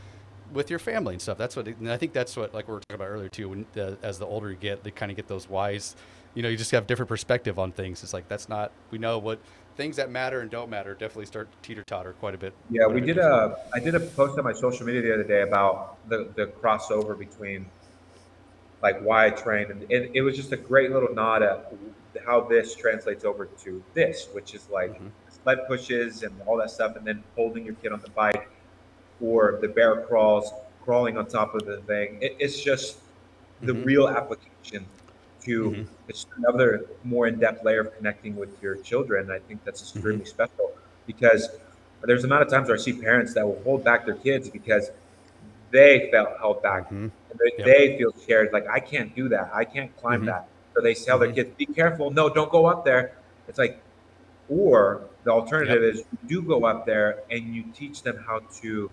[0.53, 1.37] with your family and stuff.
[1.37, 3.49] That's what, and I think that's what, like we were talking about earlier too.
[3.49, 5.95] When uh, as the older you get, they kind of get those wise.
[6.35, 8.03] You know, you just have different perspective on things.
[8.03, 8.71] It's like that's not.
[8.91, 9.41] We know what
[9.75, 12.53] things that matter and don't matter definitely start teeter totter quite a bit.
[12.69, 13.53] Yeah, we did different.
[13.53, 13.55] a.
[13.73, 17.17] I did a post on my social media the other day about the the crossover
[17.17, 17.69] between
[18.81, 21.71] like why I train, and it, it was just a great little nod at
[22.25, 25.11] how this translates over to this, which is like Mhm.
[25.29, 28.49] sled pushes and all that stuff, and then holding your kid on the bike,
[29.21, 32.19] or the bear crawls, crawling on top of the thing.
[32.21, 32.99] It, it's just
[33.61, 33.83] the Mhm.
[33.85, 34.87] real application
[35.41, 35.87] to Mhm.
[36.07, 39.31] it's another more in-depth layer of connecting with your children.
[39.31, 39.97] I think that's Mm-hmm.
[39.97, 40.71] extremely special
[41.07, 41.49] because
[42.03, 44.49] there's a amount of times where I see parents that will hold back their kids
[44.49, 44.91] because
[45.71, 46.89] they felt held back.
[46.89, 47.11] Mhm.
[47.29, 47.65] And they, Yep.
[47.65, 50.25] they feel scared, like I can't do that, I can't climb Mhm.
[50.27, 50.47] that.
[50.73, 51.35] So they tell their Mhm.
[51.35, 52.11] kids, "Be careful!
[52.11, 53.13] No, don't go up there."
[53.47, 53.77] It's like,
[54.49, 58.89] or the alternative is you do go up there and you teach them how to,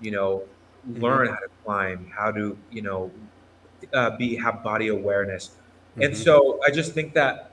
[0.00, 0.42] you know,
[0.88, 1.02] Mm-hmm.
[1.02, 3.10] learn how to climb, how to, you know,
[3.92, 5.50] uh, be have body awareness.
[5.96, 6.16] And Mhm.
[6.16, 7.50] so I just think that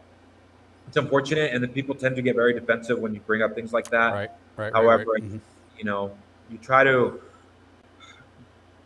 [0.87, 3.71] it's unfortunate, and then people tend to get very defensive when you bring up things
[3.73, 4.13] like that.
[4.13, 4.73] right, right.
[4.73, 5.23] However, right, right.
[5.23, 5.39] Mhm.
[5.77, 6.15] You know,
[6.49, 7.21] you try to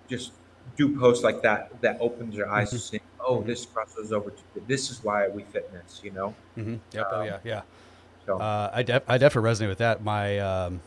[0.08, 0.32] just
[0.76, 4.41] do posts like that that opens your eyes to see, oh, this crosses over to
[4.67, 6.02] this is why we fitness.
[6.04, 6.80] You know, Mhm.
[6.93, 7.08] Yep.
[7.12, 7.39] oh Um, yeah.
[7.43, 7.62] Yeah.
[8.26, 10.04] so Uh, I def- I definitely resonate with that.
[10.04, 10.82] My um,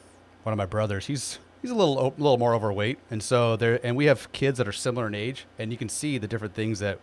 [0.44, 3.80] one of my brothers, he's he's a little o- little more overweight, and so there,
[3.84, 6.54] and we have kids that are similar in age, and you can see the different
[6.54, 6.98] things that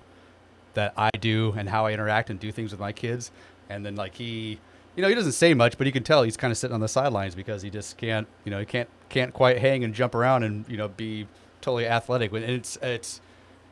[0.74, 3.32] that I do and how I interact and do things with my kids,
[3.70, 4.60] and then like he,
[4.96, 6.82] you know, he doesn't say much, but you can tell he's kind of sitting on
[6.82, 10.16] the sidelines because he just can't, you know, he can't can't quite hang and jump
[10.16, 11.28] around and you know be
[11.62, 12.32] totally athletic.
[12.32, 13.22] And it's it's.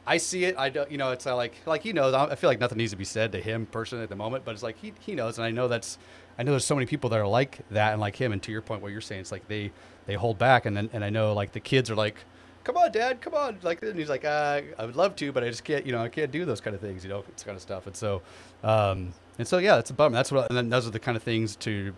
[0.07, 0.55] I see it.
[0.55, 2.13] I don't, you know, it's like, like he knows.
[2.13, 4.51] I feel like nothing needs to be said to him personally at the moment, but
[4.51, 5.97] it's like he, he knows, and I know that's,
[6.37, 8.31] I know there's so many people that are like that and like him.
[8.31, 9.71] And to your point, what you're saying, it's like they,
[10.05, 12.15] they hold back, and then, and I know like the kids are like,
[12.63, 15.43] come on, dad, come on, like, and he's like, uh, I would love to, but
[15.43, 17.43] I just can't, you know, I can't do those kind of things, you know, it's
[17.43, 17.85] kind of stuff.
[17.87, 18.21] And so,
[18.63, 20.15] um, and so yeah, that's a bummer.
[20.15, 21.93] That's what, and then those are the kind of things to,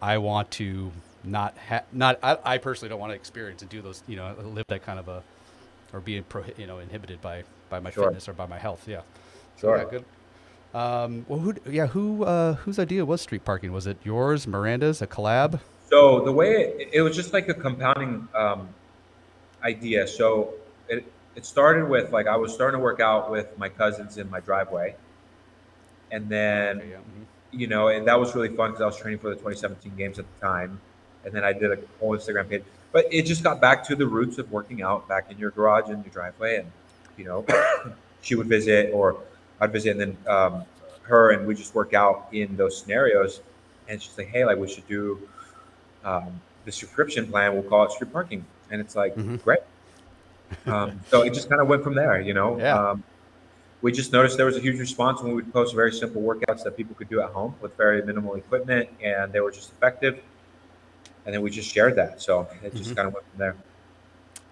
[0.00, 0.90] I want to
[1.24, 4.34] not have, not, I, I personally don't want to experience and do those, you know,
[4.42, 5.22] live that kind of a,
[5.92, 8.04] or being prohi- you know inhibited by by my Sure.
[8.04, 8.88] fitness or by my health.
[8.88, 9.02] Yeah.
[9.56, 9.76] So, Sure.
[9.76, 10.04] Yeah, good.
[10.74, 11.54] Um, well, who?
[11.70, 12.24] Yeah, who?
[12.24, 13.72] Uh, whose idea was street parking?
[13.72, 15.60] Was it yours, Miranda's, a collab?
[15.92, 18.66] So the way it, it was just like a compounding um,
[19.62, 20.06] idea.
[20.08, 20.54] So
[20.88, 21.04] it
[21.36, 24.40] it started with like I was starting to work out with my cousins in my
[24.40, 24.94] driveway,
[26.10, 26.96] and then Okay, yeah.
[26.96, 27.26] mhm.
[27.52, 30.18] you know, and that was really fun because I was training for the 2017 games
[30.18, 30.80] at the time,
[31.26, 32.62] and then I did a whole Instagram page.
[32.90, 35.90] But it just got back to the roots of working out back in your garage
[35.90, 36.72] and your driveway, and
[37.18, 37.44] you know,
[38.22, 39.18] she would visit or
[39.60, 40.64] I'd visit, and then um,
[41.02, 43.42] her and we just work out in those scenarios.
[43.88, 45.18] And she's like, "Hey, like we should do
[46.04, 47.52] um, the subscription plan.
[47.54, 49.42] We'll call it street parking." And it's like, Mhm.
[49.42, 49.60] great.
[50.66, 52.58] Um, so it just kind of went from there, you know.
[52.58, 52.90] Yeah.
[52.90, 53.02] Um,
[53.80, 56.62] we just noticed there was a huge response when we would post very simple workouts
[56.64, 60.20] that people could do at home with very minimal equipment, and they were just effective.
[61.26, 62.96] And then we just shared that, so it just Mhm.
[62.96, 63.56] kind of went from there.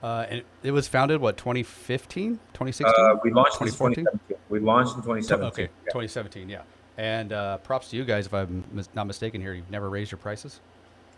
[0.02, 2.94] Uh, and it was founded what 2015, 2016?
[2.98, 4.06] Uh, we launched in 2014?
[4.48, 5.48] We launched in 2017.
[5.48, 5.92] okay, Yeah.
[5.92, 6.48] 2017.
[6.48, 6.62] Yeah.
[6.96, 9.52] And uh, props to you guys if I'm mis- not mistaken here.
[9.52, 10.60] You've never raised your prices.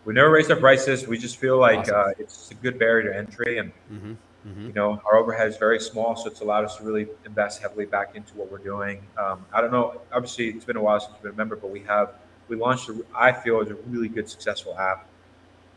[0.04, 1.06] We never raised our prices.
[1.06, 1.94] We just feel like Awesome.
[1.96, 4.12] uh, it's a good barrier to entry, and Mm-hmm.
[4.48, 4.66] Mm-hmm.
[4.66, 7.86] you know our overhead is very small, so it's allowed us to really invest heavily
[7.86, 9.00] back into what we're doing.
[9.16, 10.00] Um, I don't know.
[10.12, 12.14] Obviously, it's been a while since you've been a member, but we have
[12.48, 12.88] we launched.
[12.88, 15.06] A, I feel is a really good, successful app.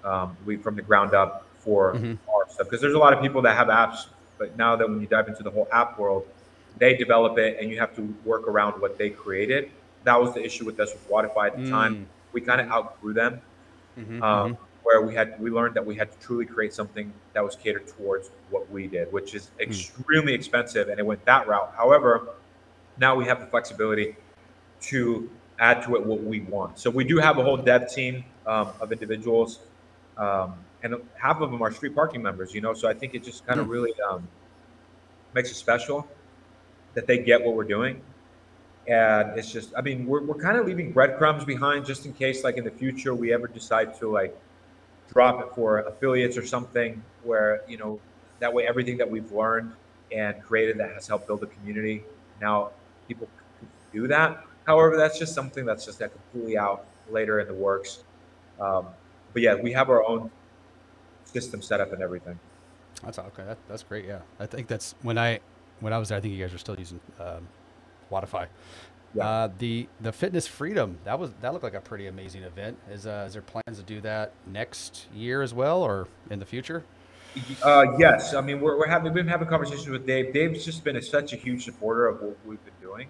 [0.04, 2.18] Um, we from the ground up for Mhm.
[2.34, 4.08] our stuff because there's a lot of people that have apps,
[4.40, 6.26] but now that when you dive into the whole app world,
[6.80, 9.70] they develop it and you have to work around what they created.
[10.04, 12.08] That was the issue with us with Spotify at the time.
[12.34, 13.42] We kind of outgrew them
[13.98, 14.22] Mm-hmm.
[14.22, 17.56] um, where we had we learned that we had to truly create something that was
[17.56, 21.74] catered towards what we did, which is extremely expensive, and it went that route.
[21.76, 22.30] However,
[23.00, 24.16] now we have the flexibility
[24.82, 25.30] to
[25.60, 26.78] add to it what we want.
[26.78, 29.60] So we do have a whole dev team um, of individuals,
[30.18, 30.54] um,
[30.84, 32.54] and half of them are street parking members.
[32.54, 33.72] You know, so I think it just kind of Hmm.
[33.72, 34.28] really um,
[35.34, 36.08] makes it special
[36.94, 38.02] that they get what we're doing.
[38.88, 42.44] And it's just, I mean, we're, we're kind of leaving breadcrumbs behind just in case,
[42.44, 44.38] like in the future, we ever decide to like
[45.12, 48.00] drop it for affiliates or something where, you know,
[48.40, 49.72] that way everything that we've learned
[50.12, 52.04] and created that has helped build a community,
[52.40, 52.72] now
[53.08, 53.28] people
[53.92, 54.46] do that.
[54.68, 58.04] However, that's just something that's just that completely out later in the works.
[58.60, 58.88] Um,
[59.34, 60.30] but yeah, we have our own
[61.26, 62.38] system set up and everything.
[63.04, 63.44] That's okay.
[63.46, 64.06] That, that's great.
[64.06, 65.40] Yeah, I think that's when I
[65.80, 66.18] when I was there.
[66.18, 67.48] I think you guys were still using um,
[68.12, 68.48] Spotify.
[69.14, 69.28] Yeah.
[69.28, 72.78] Uh, the the fitness freedom that was that looked like a pretty amazing event.
[72.92, 76.46] Is uh, is there plans to do that next year as well, or in the
[76.46, 76.84] future?
[77.64, 80.34] Uh, yes, I mean we're, we're having we've been having conversations with Dave.
[80.34, 83.08] Dave's just been a, such a huge supporter of what we've been doing,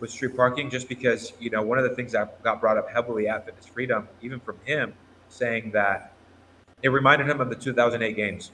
[0.00, 2.90] with street parking, just because you know one of the things that got brought up
[2.90, 4.94] heavily at Fitness Freedom, even from him,
[5.28, 6.12] saying that
[6.82, 8.50] it reminded him of the 2008 games.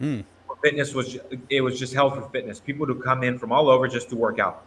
[0.00, 0.24] Mm.
[0.62, 2.58] Fitness was it was just held for fitness.
[2.58, 4.64] People would come in from all over just to work out,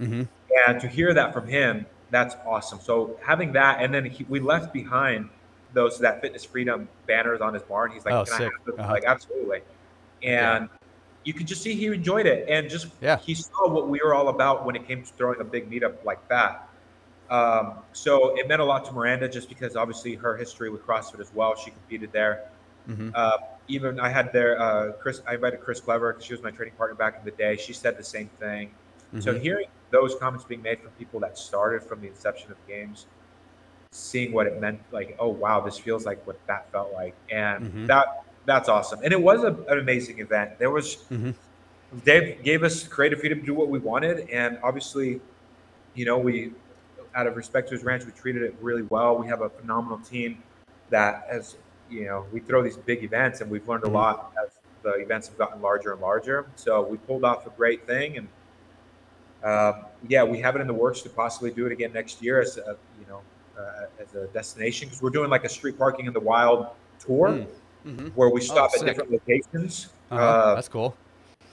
[0.00, 0.22] mm-hmm.
[0.66, 2.80] and to hear that from him, that's awesome.
[2.80, 5.28] So having that, and then he, we left behind
[5.72, 7.92] those that fitness freedom banners on his barn.
[7.92, 8.52] He's like, oh, "Can sick.
[8.66, 8.80] I have?
[8.80, 8.92] Uh-huh.
[8.92, 9.60] Like, absolutely.
[10.22, 10.78] And yeah.
[11.24, 13.18] you could just see he enjoyed it, and just yeah.
[13.18, 16.04] he saw what we were all about when it came to throwing a big meetup
[16.04, 16.68] like that.
[17.30, 21.20] Um, so it meant a lot to Miranda, just because obviously her history with CrossFit
[21.20, 21.54] as well.
[21.54, 22.50] She competed there.
[22.88, 23.10] Mm-hmm.
[23.14, 23.32] Uh,
[23.68, 25.20] even I had there, uh, Chris.
[25.26, 27.56] I invited Chris Clever because she was my training partner back in the day.
[27.56, 28.68] She said the same thing.
[28.68, 29.20] Mm-hmm.
[29.20, 33.06] So hearing those comments being made from people that started from the inception of games,
[33.90, 37.64] seeing what it meant, like, oh wow, this feels like what that felt like, and
[37.64, 37.86] Mhm.
[37.86, 39.00] that that's awesome.
[39.04, 40.58] And it was a, an amazing event.
[40.58, 41.34] There was Mhm.
[42.04, 45.20] Dave gave us creative freedom to do what we wanted, and obviously,
[45.94, 46.52] you know, we
[47.14, 49.16] out of respect to his ranch, we treated it really well.
[49.18, 50.42] We have a phenomenal team
[50.90, 51.56] that has,
[51.90, 54.50] you know, we throw these big events, and we've learned a lot as
[54.82, 56.46] the events have gotten larger and larger.
[56.54, 58.28] So we pulled off a great thing, and
[59.44, 62.40] um, yeah, we have it in the works to possibly do it again next year
[62.40, 63.20] as a, you know,
[63.58, 67.28] uh, as a destination because we're doing like a street parking in the wild tour
[67.28, 67.46] Mm.
[67.86, 68.12] Mhm.
[68.16, 68.86] where we stop at sick.
[68.88, 70.20] different locations Uh-huh.
[70.22, 70.96] uh, That's cool.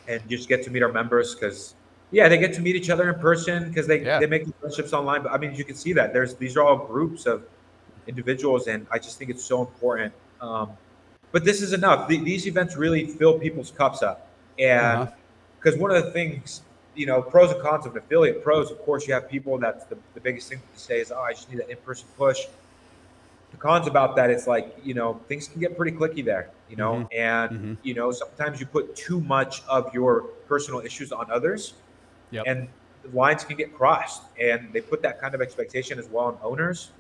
[0.08, 1.76] and just get to meet our members because
[2.12, 4.20] yeah, they get to meet each other in person because they Yeah.
[4.20, 5.22] they make friendships online.
[5.24, 7.44] But I mean, you can see that there's these are all groups of
[8.08, 10.14] individuals, and I just think it's so important.
[10.42, 10.72] Um,
[11.32, 12.08] but this is enough.
[12.08, 14.28] The, these events really fill people's cups up,
[14.60, 15.12] and Uh-huh.
[15.60, 16.62] because one of the things,
[16.96, 18.44] you know, pros and cons of an affiliate.
[18.44, 19.58] Pros, of course, you have people.
[19.58, 22.08] That's the, the biggest thing to say is, oh, I just need that in person
[22.18, 22.42] push.
[23.52, 26.50] The cons about that, it's like you know, things can get pretty clicky there.
[26.70, 27.08] You know, Mhm.
[27.16, 27.78] and Mhm.
[27.84, 31.74] you know, sometimes you put too much of your personal issues on others,
[32.32, 32.44] Yep.
[32.48, 32.68] and
[33.04, 34.24] the lines can get crossed.
[34.40, 36.92] And they put that kind of expectation as well on owners.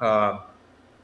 [0.00, 0.40] Um,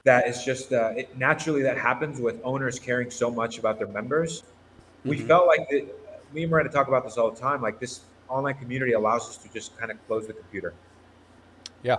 [0.05, 3.89] that is just uh, it, naturally that happens with owners caring so much about their
[3.89, 4.43] members.
[5.05, 5.27] We Mhm.
[5.27, 5.87] felt like that.
[6.33, 7.63] Me and Miranda talk about this all the time.
[7.63, 10.75] Like this online community allows us to just kind of close the computer
[11.83, 11.97] Yeah.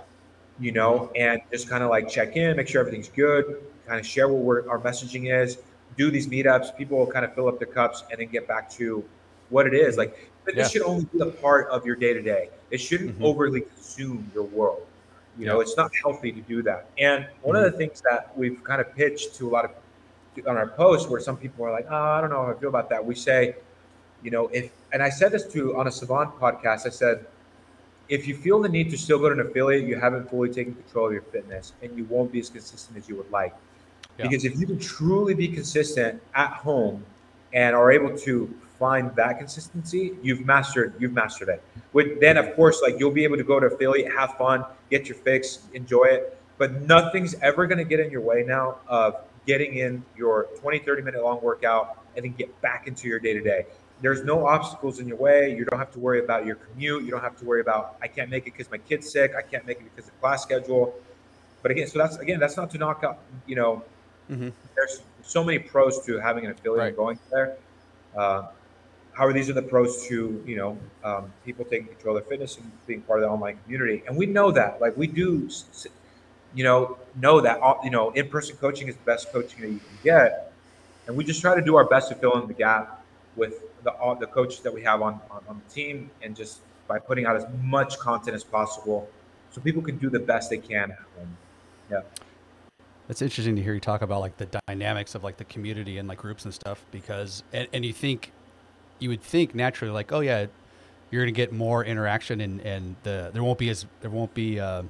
[0.60, 4.06] you know, and just kind of like check in, make sure everything's good, kind of
[4.06, 5.58] share what we're, our messaging is,
[5.96, 6.76] do these meetups.
[6.76, 9.02] People will kind of fill up their cups and then get back to
[9.48, 9.96] what it is.
[9.96, 10.80] Like fitness Yeah.
[10.80, 12.50] should only be a part of your day to day.
[12.70, 13.24] It shouldn't Mhm.
[13.24, 14.86] overly consume your world.
[15.38, 16.86] You know, it's not healthy to do that.
[16.98, 19.70] And one of the things that we've kind of pitched to a lot of
[20.46, 22.68] on our posts where some people are like, oh, I don't know how I feel
[22.68, 23.04] about that.
[23.04, 23.56] We say,
[24.22, 27.26] you know, if and I said this to on a Savant podcast, I said,
[28.08, 30.74] if you feel the need to still go to an affiliate, you haven't fully taken
[30.74, 33.54] control of your fitness and you won't be as consistent as you would like.
[34.18, 34.26] Yeah.
[34.26, 37.04] Because if you can truly be consistent at home
[37.52, 41.62] and are able to find that consistency, you've mastered you've mastered it.
[41.92, 45.08] With then of course like you'll be able to go to affiliate, have fun, get
[45.08, 46.36] your fix, enjoy it.
[46.58, 50.80] But nothing's ever going to get in your way now of getting in your 20
[50.80, 53.66] 30 minute long workout and then get back into your day to day
[54.00, 55.54] there's no obstacles in your way.
[55.54, 57.04] You don't have to worry about your commute.
[57.04, 59.32] You don't have to worry about I can't make it because my kid's sick.
[59.36, 60.94] I can't make it because of class schedule.
[61.62, 63.18] But again, so that's again that's not to knock out.
[63.46, 63.84] You know,
[64.30, 64.52] Mhm.
[64.74, 66.96] there's so many pros to having an affiliate Right.
[66.96, 67.56] going there.
[68.16, 68.48] Uh,
[69.12, 72.56] however, these are the pros to you know um, people taking control of their fitness
[72.56, 74.02] and being part of the online community.
[74.06, 75.48] And we know that, like we do,
[76.54, 79.78] you know, know that uh, you know in-person coaching is the best coaching that you
[79.78, 80.52] can get,
[81.06, 83.04] and we just try to do our best to fill in the gap
[83.36, 86.60] with the all the coaches that we have on, on on the team, and just
[86.88, 89.08] by putting out as much content as possible,
[89.50, 91.36] so people can do the best they can at home.
[91.90, 92.02] Yeah.
[93.08, 96.08] It's interesting to hear you talk about like the dynamics of like the community and
[96.08, 98.30] like groups and stuff because and, and you think
[99.00, 100.46] you would think naturally like oh yeah
[101.10, 104.60] you're gonna get more interaction and and the there won't be as there won't be
[104.60, 104.84] uh,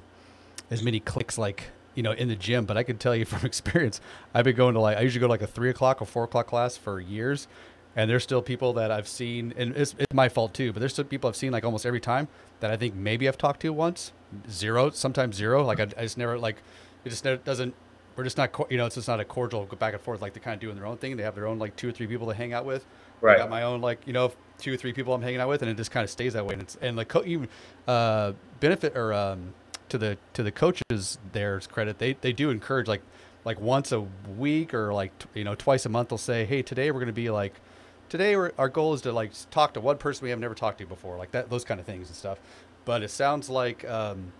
[0.69, 1.63] as many clicks like
[1.95, 3.99] you know in the gym but I can tell you from experience
[4.35, 6.25] I've been going to like I usually go to like a three o'clock or four
[6.25, 7.47] o'clock class for years
[7.95, 10.93] and there's still people that I've seen and it's, it's my fault too but there's
[10.93, 12.27] still people I've seen like almost every time
[12.59, 14.11] that I think maybe I've talked to once
[14.49, 16.57] zero sometimes zero like I, I just never like
[17.03, 17.73] it just never, doesn't
[18.15, 20.33] we're just not you know it's just not a cordial go back and forth like
[20.33, 22.07] they're kind of doing their own thing they have their own like two or three
[22.07, 22.85] people to hang out with
[23.21, 23.37] Right.
[23.37, 25.61] I got my own like you know two or three people I'm hanging out with
[25.61, 27.47] and it just kind of stays that way and it's and like even
[27.87, 29.53] uh benefit or um
[29.89, 33.01] to the to the coaches there's credit they they do encourage like
[33.45, 34.01] like once a
[34.37, 37.07] week or like t- you know twice a month they'll say hey today we're going
[37.07, 37.53] to be like
[38.11, 40.85] today our goal is to like talk to one person we have never talked to
[40.85, 42.39] before like that those kind of things and stuff
[42.85, 44.31] but it sounds like um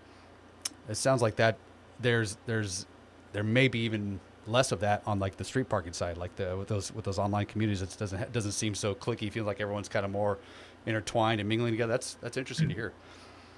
[0.88, 1.56] it sounds like that
[2.00, 2.86] there's there's
[3.32, 6.56] there may be even less of that on like the street parking side like the
[6.56, 9.88] with those with those online communities it doesn't doesn't seem so clicky feels like everyone's
[9.88, 10.38] kind of more
[10.86, 12.92] intertwined and mingling together that's that's interesting to hear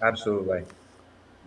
[0.02, 0.64] absolutely.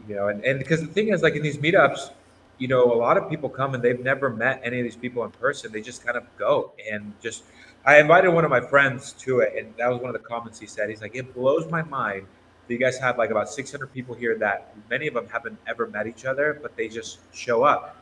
[0.07, 2.11] You know, and and because the thing is, like in these meetups,
[2.57, 5.23] you know, a lot of people come and they've never met any of these people
[5.23, 5.71] in person.
[5.71, 7.43] They just kind of go and just.
[7.87, 10.59] I invited one of my friends to it, and that was one of the comments
[10.59, 10.89] he said.
[10.89, 12.27] He's like, "It blows my mind
[12.67, 15.87] that you guys have like about 600 people here that many of them haven't ever
[15.87, 17.95] met each other, but they just show up."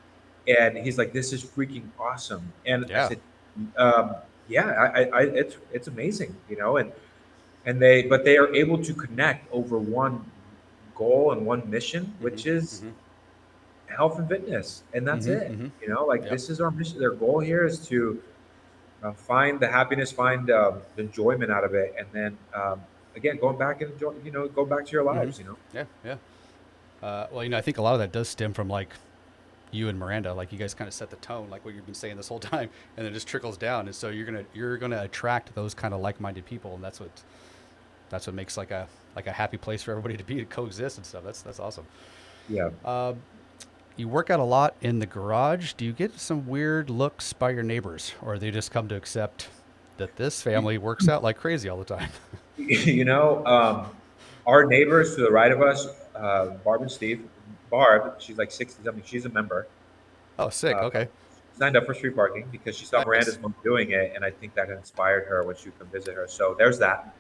[0.48, 3.06] And he's like, "This is freaking awesome." And Yeah.
[3.06, 3.20] I said,
[3.78, 4.16] um,
[4.48, 6.92] "Yeah, I, I, it's it's amazing, you know." And
[7.68, 10.26] and they but they are able to connect over one
[10.96, 12.94] goal and one mission, which is mhm.
[13.96, 15.52] health and fitness, and that's Mhm, it.
[15.60, 15.72] mhm.
[15.82, 16.32] You know, like Yep.
[16.32, 16.98] this is our mission.
[16.98, 18.20] Their goal here is to
[19.04, 22.82] uh, find the happiness, find um, the enjoyment out of it, and then um,
[23.16, 25.40] again, going back and enjoy, you know, go back to your lives.
[25.40, 26.18] You know, Yeah, yeah.
[27.02, 28.90] Uh, well, you know, I think a lot of that does stem from like
[29.72, 30.34] you and Miranda.
[30.34, 32.40] Like you guys kind of set the tone, like what you've been saying this whole
[32.54, 33.88] time, and then it just trickles down.
[33.88, 37.12] And so you're gonna you're gonna attract those kind of like-minded people, and that's what
[38.10, 40.98] that's what makes like a like a happy place for everybody to be to coexist
[40.98, 41.24] and stuff.
[41.24, 41.86] That's that's awesome.
[42.50, 42.70] yeah.
[42.84, 43.22] Um,
[43.98, 45.74] you work out a lot in the garage.
[45.74, 49.48] Do you get some weird looks by your neighbors, or they just come to accept
[49.98, 52.10] that this family works out like crazy all the time?
[52.58, 53.88] you know, um,
[54.46, 57.28] our neighbors to the right of us, uh, Barb and Steve.
[57.72, 59.04] Barb, she's like sixty something.
[59.06, 59.68] She's a member.
[60.40, 60.76] oh, sick.
[60.76, 61.08] Uh, Okay.
[61.58, 63.06] signed up for street parking because she saw Nice.
[63.08, 66.16] Miranda's mom doing it, and I think that inspired her when she would come visit
[66.16, 66.28] her.
[66.28, 67.16] So there's that.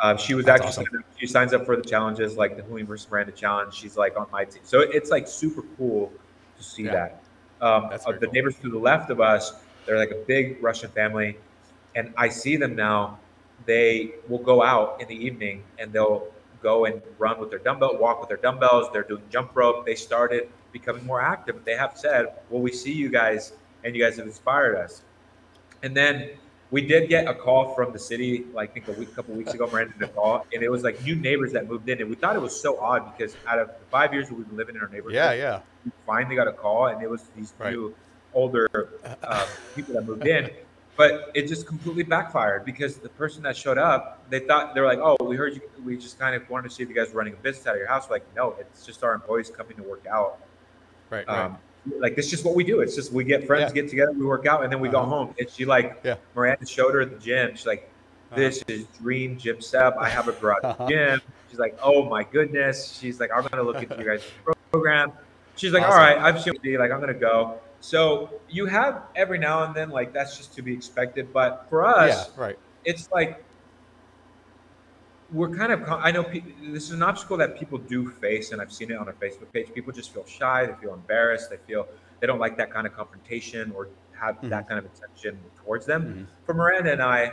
[0.00, 1.04] Um, she was That's actually awesome.
[1.16, 3.74] she signs up for the challenges like the Hui versus Miranda challenge.
[3.74, 6.12] She's like on my team, so it's like super cool
[6.56, 6.92] to see Yeah.
[6.92, 7.22] that.
[7.60, 8.30] Um, That's the cool.
[8.32, 9.54] neighbors to the left of us,
[9.86, 11.36] they're like a big Russian family,
[11.96, 13.18] and I see them now.
[13.66, 16.28] They will go out in the evening and they'll
[16.62, 18.88] go and run with their dumbbell, walk with their dumbbells.
[18.92, 19.84] They're doing jump rope.
[19.84, 21.64] They started becoming more active.
[21.64, 25.02] They have said, "Well, we see you guys, and you guys have inspired us."
[25.82, 26.30] And then
[26.70, 29.54] we did get a call from the city, like I think a week, couple weeks
[29.54, 29.66] ago.
[29.66, 32.16] Miranda did a call, and it was like new neighbors that moved in, and we
[32.16, 34.76] thought it was so odd because out of the five years that we've been living
[34.76, 35.60] in our neighborhood, Yeah, yeah.
[35.84, 37.72] we finally got a call, and it was these Right.
[37.72, 37.94] new
[38.34, 38.68] older
[39.22, 40.50] uh, people that moved in.
[40.96, 44.86] But it just completely backfired because the person that showed up, they thought they were
[44.88, 45.62] like, "Oh, we heard you.
[45.84, 47.74] We just kind of wanted to see if you guys were running a business out
[47.74, 50.38] of your house." We're like, no, it's just our employees coming to work out.
[51.08, 51.52] Right, right.
[51.98, 52.80] Like this is just what we do.
[52.80, 53.82] It's just we get friends, Yeah.
[53.82, 55.08] get together, we work out, and then we go Uh-huh.
[55.08, 55.34] home.
[55.38, 56.16] And she like Yeah.
[56.34, 57.54] Miranda showed her at the gym.
[57.54, 57.90] She's like,
[58.30, 58.36] Uh-huh.
[58.40, 59.96] "This is dream gym setup.
[59.98, 60.88] I have a garage Uh-huh.
[60.88, 61.20] gym."
[61.50, 64.24] She's like, "Oh my goodness." She's like, "I'm gonna look into your guys'
[64.72, 65.12] program."
[65.56, 65.92] She's like, Awesome.
[65.92, 66.78] "All right, I've seen it.
[66.78, 70.62] Like, I'm gonna go." So you have every now and then like that's just to
[70.62, 71.32] be expected.
[71.32, 72.58] But for us, yeah, right.
[72.84, 73.42] it's like
[75.32, 78.62] we're kind of i know pe- this is an obstacle that people do face and
[78.62, 79.72] i've seen it on our facebook page.
[79.74, 81.86] People just feel shy they feel embarrassed they feel
[82.20, 84.48] they don't like that kind of confrontation or have Mhm.
[84.48, 86.02] that kind of attention towards them.
[86.30, 86.46] Mhm.
[86.46, 87.32] for miranda and i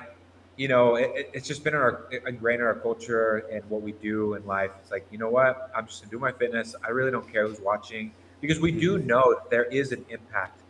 [0.58, 3.82] you know it, it- it's just been in our ingrained in our culture and what
[3.82, 4.72] we do in life.
[4.82, 5.70] It's like you know what?
[5.76, 6.76] I'm just gonna do my fitness.
[6.86, 8.14] I really don't care who's watching.
[8.42, 9.06] Because we do Mhm.
[9.06, 10.62] know that there is an impact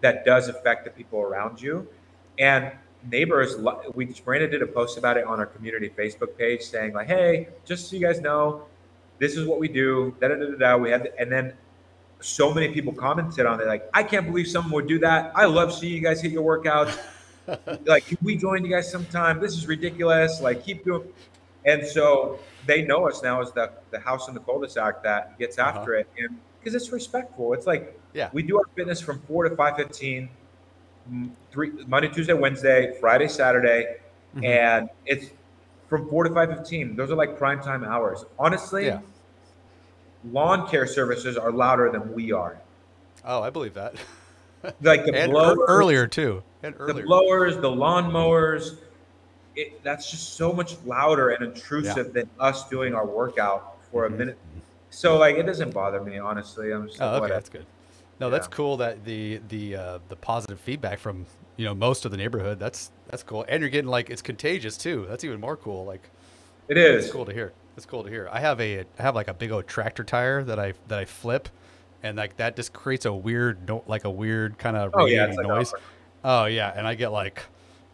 [0.00, 1.86] that does affect the people around you.
[2.38, 2.72] And
[3.10, 3.56] neighbors
[3.94, 7.48] we brandon did a post about it on our community Facebook page saying like hey
[7.64, 8.64] just so you guys know
[9.18, 11.52] this is what we do da da da da, we had and then
[12.20, 15.30] so many people commented on it like I can't believe someone would do that.
[15.36, 16.98] I love seeing you guys hit your workouts.
[17.86, 19.40] Like can we join you guys sometime?
[19.40, 20.40] This is ridiculous.
[20.42, 21.04] Like keep doing
[21.64, 25.56] and so they know us now as the the house in the cul-de-sac that gets
[25.58, 25.78] Uh-huh.
[25.78, 27.54] after it and because it's respectful.
[27.54, 28.28] It's like Yeah.
[28.34, 30.28] we do our fitness from 4 to 5.15 m-
[31.50, 33.96] three monday tuesday wednesday friday saturday
[34.36, 34.44] Mhm.
[34.44, 35.30] and it's
[35.88, 39.00] from 4 to 5.15 those are like prime time hours honestly Yeah.
[40.32, 42.58] lawn care services are louder than we are
[43.24, 43.94] Oh, I believe that.
[44.80, 46.42] like the and blow earlier too.
[46.62, 46.94] And earlier.
[46.94, 48.78] the blowers, the lawnmowers,
[49.56, 54.10] it, that's just so much louder and intrusive than us doing our workout for a
[54.10, 54.16] Mhm.
[54.18, 54.38] minute.
[54.90, 56.70] So like, it doesn't bother me honestly.
[56.72, 57.34] I'm just Oh, okay, whatever.
[57.34, 57.66] that's good.
[58.20, 58.54] No, that's Yeah.
[58.56, 62.58] cool that the the uh, the positive feedback from you know most of the neighborhood.
[62.58, 65.06] That's that's cool, and you're getting like it's contagious too.
[65.08, 65.84] That's even more cool.
[65.84, 66.08] Like
[66.68, 67.04] It is.
[67.04, 67.52] it's cool to hear.
[67.76, 68.28] It's cool to hear.
[68.32, 71.04] I have a I have like a big old tractor tire that I that I
[71.04, 71.48] flip,
[72.02, 75.26] and like that just creates a weird no, like a weird kind of Oh yeah,
[75.26, 75.68] like noise.
[75.68, 75.82] awkward.
[76.24, 77.42] Oh yeah, and I get like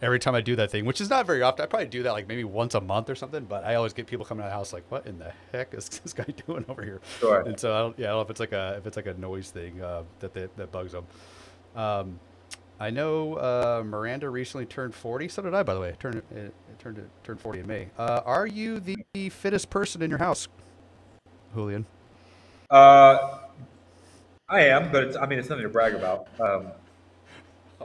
[0.05, 1.62] every time I do that thing, which is not very often.
[1.62, 3.44] I probably do that like maybe once a month or something.
[3.44, 5.88] But I always get people coming to the house like, "What in the heck is
[6.05, 7.40] this guy doing over here?" Sure.
[7.40, 9.07] And so I don't, yeah, I don't know if it's like a if it's like
[9.07, 11.07] a noise thing uh, that they, that bugs them.
[11.74, 12.20] Um,
[12.78, 15.28] I know uh, Miranda recently turned forty.
[15.28, 15.90] So did I, by the way.
[15.90, 17.88] It turned it, it turned it turned forty in May.
[17.98, 20.48] Uh, are you the fittest person in your house,
[21.55, 21.86] Julian?
[22.70, 23.38] Uh,
[24.48, 26.28] I am, but it's, I mean, it's nothing to brag about.
[26.40, 26.68] Um,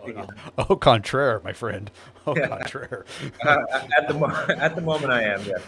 [0.05, 1.91] Oh, oh contraire, my friend.
[2.25, 2.47] Oh, Yeah.
[2.47, 3.05] contraire.
[3.45, 3.57] uh,
[3.97, 5.43] at the mo- at the moment, I am.
[5.45, 5.61] Yes.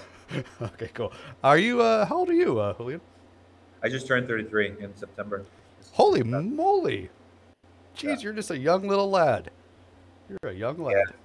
[0.61, 1.11] okay, cool.
[1.43, 1.81] Are you?
[1.81, 3.01] Uh, how old are you, uh, Julian?
[3.83, 5.43] I just turned 33 in September.
[5.93, 7.09] Holy moly!
[7.97, 8.15] Jeez, yeah.
[8.19, 9.51] you're just a young little lad.
[10.29, 10.95] You're a young lad.
[10.95, 11.15] Yeah.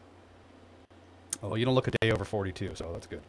[1.43, 3.21] Oh, well, you don't look a day over 42, so that's good.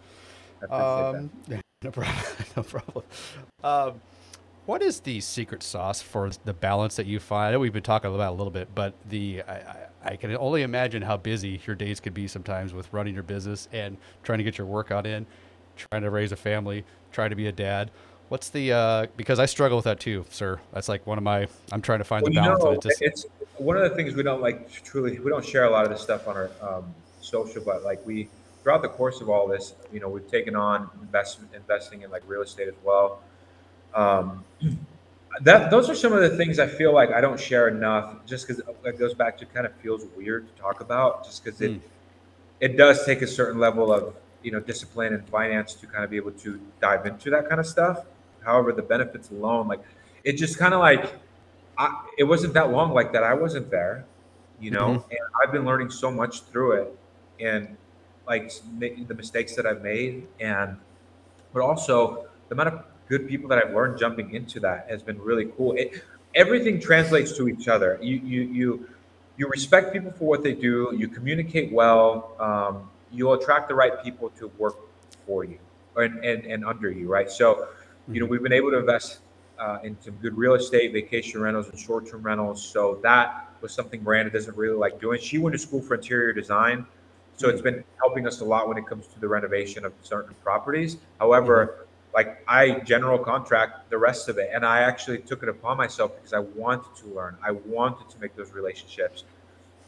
[0.71, 1.61] Um, that.
[1.83, 2.15] no problem.
[2.55, 3.05] no problem.
[3.63, 4.01] Um,
[4.67, 7.47] what is the secret sauce for the balance that you find?
[7.47, 10.35] I know we've been talking about a little bit, but the I, I, I can
[10.35, 14.39] only imagine how busy your days could be sometimes with running your business and trying
[14.39, 15.25] to get your workout in,
[15.77, 17.91] trying to raise a family, trying to be a dad.
[18.27, 20.59] What's the uh, because I struggle with that too, sir.
[20.73, 21.47] That's like one of my.
[21.71, 22.63] I'm trying to find well, the balance.
[22.63, 24.69] Know, it just, it's one of the things we don't like.
[24.83, 28.05] Truly, we don't share a lot of this stuff on our um, social, but like
[28.05, 28.27] we
[28.63, 32.21] throughout the course of all this, you know, we've taken on investment, investing in like
[32.27, 33.21] real estate as well.
[33.97, 34.45] Um,
[35.41, 38.47] that those are some of the things I feel like I don't share enough, just
[38.47, 41.71] because it goes back to kind of feels weird to talk about, just because it
[41.71, 41.79] mm.
[42.59, 46.11] it does take a certain level of you know discipline and finance to kind of
[46.11, 48.05] be able to dive into that kind of stuff.
[48.43, 49.81] However, the benefits alone, like
[50.23, 51.13] it just kind of like
[51.77, 53.23] I, it wasn't that long like that.
[53.23, 54.05] I wasn't there,
[54.59, 55.11] you know, mm-hmm.
[55.11, 56.99] and I've been learning so much through it,
[57.39, 57.75] and
[58.27, 60.77] like the mistakes that I've made, and
[61.53, 65.19] but also the amount of good people that I've learned jumping into that has been
[65.21, 65.73] really cool.
[65.73, 66.03] It,
[66.35, 67.97] everything translates to each other.
[68.01, 68.89] You you you
[69.37, 70.93] you respect people for what they do.
[70.97, 72.35] You communicate well.
[72.39, 74.75] Um, you'll attract the right people to work
[75.25, 75.59] for you
[75.95, 77.29] and, and, and under you, right?
[77.29, 77.67] So,
[78.07, 78.31] you know, mm-hmm.
[78.31, 79.19] we've been able to invest
[79.59, 82.63] uh, in some good real estate, vacation rentals, and short term rentals.
[82.63, 85.19] So that was something Miranda doesn't really like doing.
[85.19, 86.85] She went to school for interior design.
[87.37, 90.33] So it's been helping us a lot when it comes to the renovation of certain
[90.43, 90.97] properties.
[91.19, 91.83] However, mm-hmm.
[92.17, 94.49] Like I general contract the rest of it.
[94.51, 97.37] And I actually took it upon myself because I wanted to learn.
[97.43, 99.23] I wanted to make those relationships.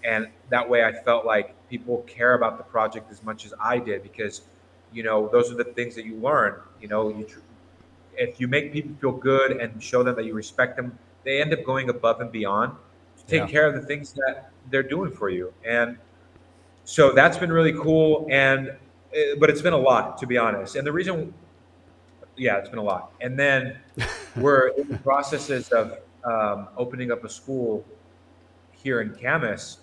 [0.04, 3.80] And that way I felt like people care about the project as much as I
[3.80, 4.42] did because,
[4.94, 6.54] you know, those are the things that you learn.
[6.80, 7.26] You know, you
[8.16, 11.52] if you make people feel good and show them that you respect them, they end
[11.52, 12.76] up going above and beyond
[13.18, 13.48] to take yeah.
[13.48, 15.52] care of the things that they're doing for you.
[15.68, 15.98] And
[16.84, 18.28] so that's been really cool.
[18.30, 18.70] And
[19.16, 20.76] eh, but it's been a lot to be honest.
[20.76, 21.34] And the reason,
[22.40, 23.12] yeah, it's been a lot.
[23.22, 23.78] And then
[24.36, 27.86] we're in the processes of um, opening up a school
[28.72, 29.80] here in Camas,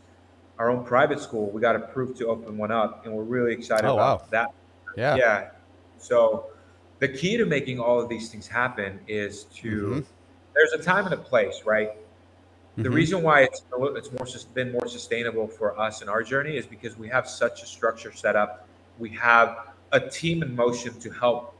[0.59, 1.51] our own private school.
[1.51, 4.27] We got approved to open one up, and we're really excited oh, about wow.
[4.31, 4.55] that.
[4.97, 5.49] Yeah, yeah.
[5.99, 6.47] So
[6.99, 10.01] the key to making all of these things happen is to mm-hmm.
[10.55, 11.93] there's a time and a place, right?
[12.77, 12.93] The mm-hmm.
[12.93, 16.99] reason why it's it's more been more sustainable for us in our journey is because
[16.99, 18.69] we have such a structure set up.
[18.99, 21.56] We have a team in motion to help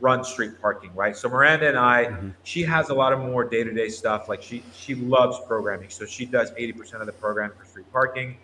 [0.00, 1.16] run street parking, right?
[1.16, 2.30] So Miranda and I, mm-hmm.
[2.42, 4.28] she has a lot of more day to day stuff.
[4.28, 7.90] Like she she loves programming, so she does eighty percent of the program for street
[7.92, 8.36] parking.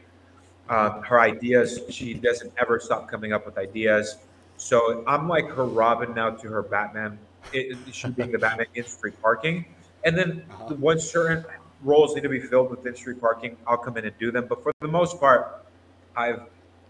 [0.69, 4.19] Um, her ideas, she doesn't ever stop coming up with ideas.
[4.57, 7.19] So I'm like her Robin now to her Batman.
[7.53, 9.65] It, she being the Batman in street parking,
[10.05, 10.75] and then uh-huh.
[10.75, 11.45] when certain
[11.83, 14.47] roles need to be filled within street parking, I'll come in and do them.
[14.49, 15.67] But for the most part,
[16.15, 16.43] I've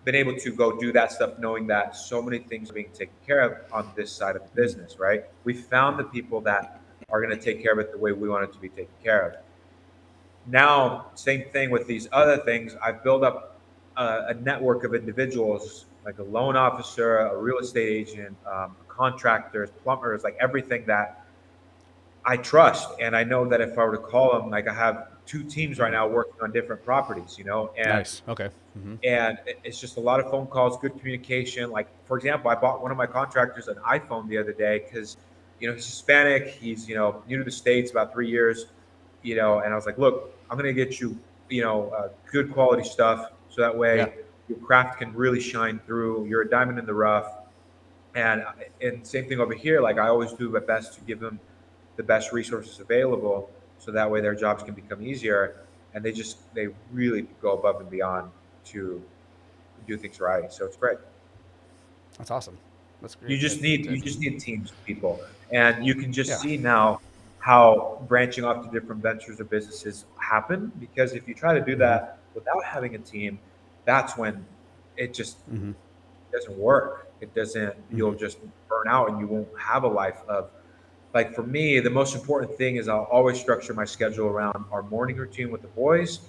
[0.05, 3.15] been able to go do that stuff knowing that so many things are being taken
[3.27, 5.25] care of on this side of the business, right?
[5.45, 6.81] We found the people that
[7.11, 8.95] are going to take care of it the way we want it to be taken
[9.03, 9.37] care of.
[10.47, 12.75] Now, same thing with these other things.
[12.83, 13.61] I've built up
[13.97, 19.71] a, a network of individuals like a loan officer, a real estate agent, um, contractors,
[19.83, 21.25] plumbers, like everything that
[22.25, 22.89] I trust.
[23.01, 25.78] And I know that if I were to call them, like I have two teams
[25.78, 28.22] right now working on different properties, you know, and nice.
[28.28, 28.49] Okay.
[28.78, 28.95] Mm-hmm.
[29.05, 31.70] And it's just a lot of phone calls, good communication.
[31.70, 35.16] Like, for example, I bought one of my contractors an iPhone the other day because,
[35.61, 36.49] you know, he's Hispanic.
[36.49, 38.66] He's, you know, new to the States about three years,
[39.22, 41.16] you know, and I was like, look, I'm going to get you,
[41.49, 43.33] you know, uh, good quality stuff.
[43.51, 44.09] So that way, yeah
[44.51, 46.26] your craft can really shine through.
[46.26, 47.33] You're a diamond in the rough.
[48.16, 48.45] And
[48.83, 49.81] and same thing over here.
[49.81, 51.39] Like I always do my best to give them
[51.97, 53.49] the best resources available,
[53.81, 55.57] so that way their jobs can become easier.
[55.93, 58.31] And they just they really go above and beyond
[58.66, 59.03] to
[59.89, 60.53] do things right.
[60.53, 60.99] So it's great.
[62.16, 62.57] That's awesome.
[63.01, 63.33] That's great.
[63.33, 65.18] You just need you just need teams of people,
[65.51, 66.37] and you can just yeah.
[66.37, 67.01] see now
[67.41, 70.70] how branching off to different ventures or businesses happen.
[70.78, 73.39] Because if you try to do that without having a team,
[73.85, 74.45] that's when
[74.97, 75.72] it just mm-hmm.
[76.33, 77.11] doesn't work.
[77.20, 77.97] It doesn't, mm-hmm.
[77.97, 80.51] you'll just burn out and you won't have a life of,
[81.13, 84.83] like for me, the most important thing is I'll always structure my schedule around our
[84.83, 86.21] morning routine with the boys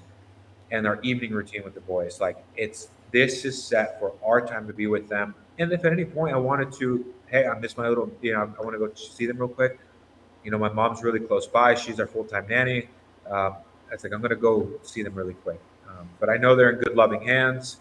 [0.72, 2.20] and our evening routine with the boys.
[2.20, 5.36] Like it's, this is set for our time to be with them.
[5.60, 8.54] And if at any point I wanted to, hey, I miss my little, you know,
[8.58, 9.80] I want to go see them real quick.
[10.44, 11.76] You know, my mom's really close by.
[11.76, 12.88] She's our full time nanny.
[13.30, 13.56] Um,
[13.90, 15.60] I was like, I'm going to go see them really quick.
[15.88, 17.78] Um, but I know they're in good, loving hands.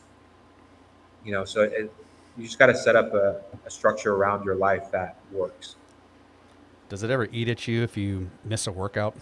[1.25, 1.91] You know, so it,
[2.37, 5.77] you just got to set up a, a structure around your life that works.
[6.91, 9.17] Does it ever eat at you if you miss a workout?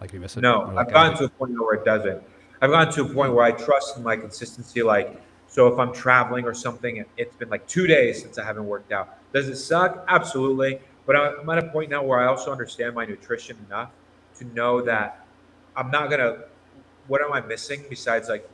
[0.00, 0.42] Like you miss it?
[0.42, 2.22] No, I've gotten to a point where it doesn't.
[2.60, 4.82] I've gotten to a point where I trust in my consistency.
[4.82, 5.18] Like,
[5.48, 8.66] so if I'm traveling or something, and it's been like two days since I haven't
[8.66, 9.16] worked out.
[9.32, 10.04] Does it suck?
[10.06, 10.80] Absolutely.
[11.06, 13.90] But I'm at a point now where I also understand my nutrition enough
[14.36, 15.24] to know that
[15.74, 16.44] I'm not gonna.
[17.06, 18.48] What am I missing besides like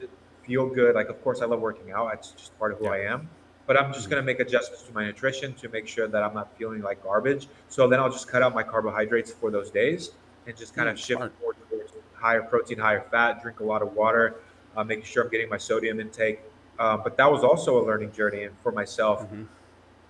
[0.46, 0.94] feel good?
[0.94, 2.14] Like, of course, I love working out.
[2.14, 2.90] It's just part of who Yeah.
[2.92, 3.28] I am.
[3.68, 6.56] But I'm just gonna make adjustments to my nutrition to make sure that I'm not
[6.56, 7.48] feeling like garbage.
[7.68, 10.12] So then I'll just cut out my carbohydrates for those days
[10.46, 13.42] and just kind of Mm, shift more towards higher protein, higher fat.
[13.42, 14.36] Drink a lot of water,
[14.74, 16.40] uh, making sure I'm getting my sodium intake.
[16.78, 19.46] Uh, but that was also a learning journey, and for myself, Mhm.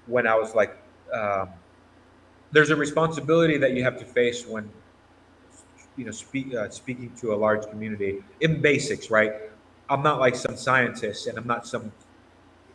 [0.07, 0.77] when I was like,
[1.13, 1.49] um,
[2.53, 4.71] there's a responsibility that you have to face when,
[5.97, 9.33] you know, speak, uh, speaking to a large community in basics, right?
[9.89, 11.93] I'm not like some scientist, and I'm not some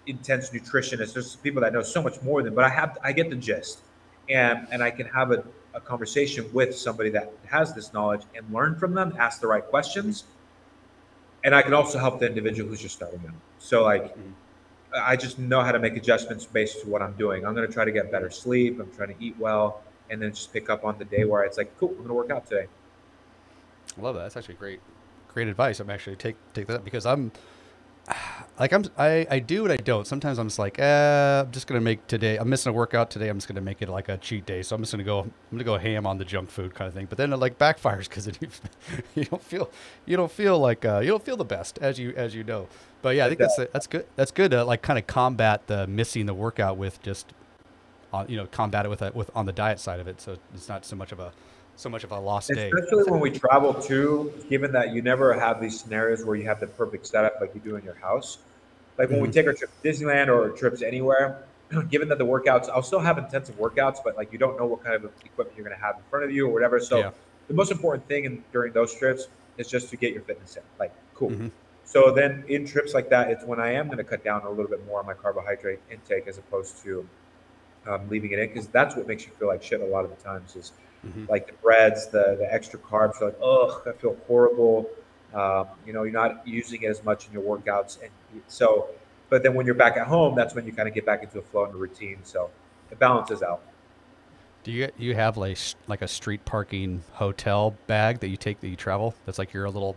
[0.06, 1.14] intense nutritionist.
[1.14, 3.80] There's people that know so much more than, but I have, I get the gist,
[4.30, 5.44] and and I can have a,
[5.74, 9.66] a conversation with somebody that has this knowledge and learn from them, ask the right
[9.66, 10.26] questions,
[11.44, 13.36] and I can also help the individual who's just starting out.
[13.60, 14.16] So like.
[14.16, 14.34] Mhm.
[14.96, 17.48] I just know how to make adjustments based to what I'm doing.
[17.48, 18.80] I'm going to try to get better sleep.
[18.80, 19.82] I'm trying to eat well,
[20.12, 22.14] and then just pick up on the day where it's like, cool, I'm going to
[22.14, 22.68] work out today.
[23.98, 24.22] I love that.
[24.22, 24.82] That's actually great,
[25.28, 25.80] great advice.
[25.80, 27.32] I'm actually take take that because I'm
[28.60, 30.06] like I'm I, I do what I don't.
[30.06, 32.38] Sometimes I'm just like, eh, I'm just gonna make today.
[32.38, 33.30] I'm missing a workout today.
[33.30, 34.62] I'm just gonna make it like a cheat day.
[34.62, 35.22] So I'm just gonna go.
[35.22, 37.08] I'm gonna go ham on the junk food kind of thing.
[37.08, 38.28] But then it like backfires because
[39.16, 39.72] you don't feel
[40.06, 42.68] you don't feel like uh, you don't feel the best as you as you know.
[43.02, 44.06] But yeah, I think that's that's good.
[44.16, 47.34] That's good to like kind of combat the missing the workout with just
[48.14, 50.22] on you know combat it with a, with on the diet side of it.
[50.22, 51.34] So it's not so much of a
[51.76, 52.72] so much of a lost day.
[52.72, 56.60] Especially when we travel too, given that you never have these scenarios where you have
[56.60, 58.40] the perfect setup like you do in your house.
[58.98, 59.34] Like when we Mhm.
[59.34, 61.44] take our trip to Disneyland or trips anywhere,
[61.90, 64.84] given that the workouts, I'll still have intensive workouts, but like you don't know what
[64.84, 66.80] kind of equipment you're going to have in front of you or whatever.
[66.80, 67.12] So Yeah.
[67.48, 70.64] the most important thing in, during those trips is just to get your fitness in.
[70.80, 71.32] Like, cool.
[71.32, 71.52] Mhm.
[71.86, 74.50] So then in trips like that, it's when I am going to cut down a
[74.50, 77.08] little bit more on my carbohydrate intake as opposed to
[77.86, 80.10] um, leaving it in because that's what makes you feel like shit a lot of
[80.16, 80.72] the times is
[81.06, 81.28] Mhm.
[81.30, 83.20] like the breads, the the extra carbs.
[83.20, 84.90] You're like, ugh, I feel horrible.
[85.34, 88.12] Um, you know, you're not using it as much in your workouts, and
[88.48, 88.88] so.
[89.30, 91.40] But then when you're back at home, that's when you kind of get back into
[91.40, 92.20] a flow and a routine.
[92.24, 92.52] So
[92.92, 93.62] it balances out.
[94.64, 98.68] Do you you have like like a street parking hotel bag that you take that
[98.70, 99.16] you travel?
[99.26, 99.96] That's like your little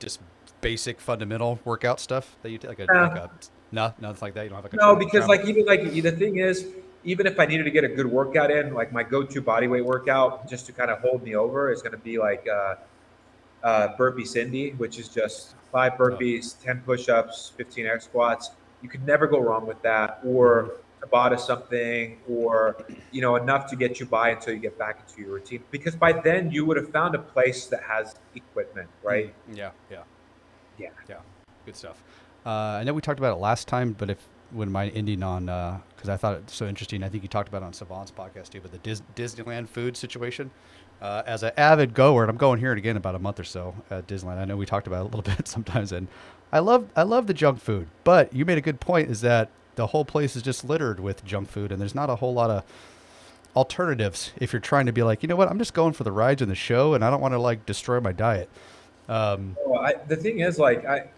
[0.00, 0.20] just
[0.60, 3.02] basic fundamental workout stuff that you take like a, Yeah.
[3.08, 3.30] like a
[3.70, 4.42] no nothing like that.
[4.44, 6.66] You don't have like a No, because travel- like even like the thing is,
[7.04, 10.48] even if I needed to get a good workout in, like my go-to bodyweight workout,
[10.48, 12.76] just to kind of hold me over, is going to be like uh,
[13.62, 18.50] uh, burpee Cindy, which is just five burpees, ten push-ups, fifteen air squats.
[18.82, 22.76] You could never go wrong with that, or Tabata something, or
[23.12, 25.62] you know enough to get you by until you get back into your routine.
[25.70, 29.34] Because by then you would have found a place that has equipment, right?
[29.50, 30.02] Mm, Yeah, yeah,
[30.78, 30.88] Yeah.
[31.08, 31.16] yeah.
[31.66, 32.02] Good stuff.
[32.44, 34.18] Uh, I know we talked about it last time, but if
[34.52, 37.02] wouldn't mind ending on because I thought it so interesting.
[37.02, 39.96] I think you talked about it on Savant's podcast too, but the Dis- Disneyland food
[39.96, 40.50] situation.
[41.02, 43.74] Uh, as an avid goer, and I'm going here again about a month or so
[43.90, 44.38] at Disneyland.
[44.38, 46.08] I know we talked about it a little bit sometimes, and
[46.52, 47.88] I love I love the junk food.
[48.04, 51.24] But you made a good point: is that the whole place is just littered with
[51.24, 52.64] junk food, and there's not a whole lot of
[53.56, 56.12] alternatives if you're trying to be like, you know what, I'm just going for the
[56.12, 58.48] rides and the show, and I don't want to like destroy my diet.
[59.08, 61.08] Um, Well, I, the thing is, like, I,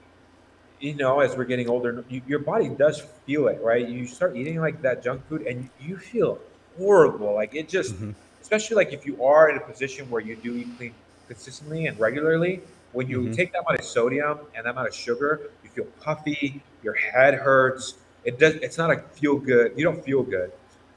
[0.81, 3.87] you know, as we're getting older, you, your body does feel it, right?
[3.87, 6.39] You start eating like that junk food, and you feel
[6.79, 7.35] horrible.
[7.35, 8.15] Like it just, Mhm.
[8.43, 10.95] especially like if you are in a position where you do eat clean
[11.29, 12.63] consistently and regularly.
[12.93, 13.33] When you Mhm.
[13.35, 16.63] take that amount of sodium and that amount of sugar, you feel puffy.
[16.83, 17.95] Your head hurts.
[18.25, 18.55] It does.
[18.57, 19.73] It's not a feel good.
[19.77, 20.53] You don't feel good,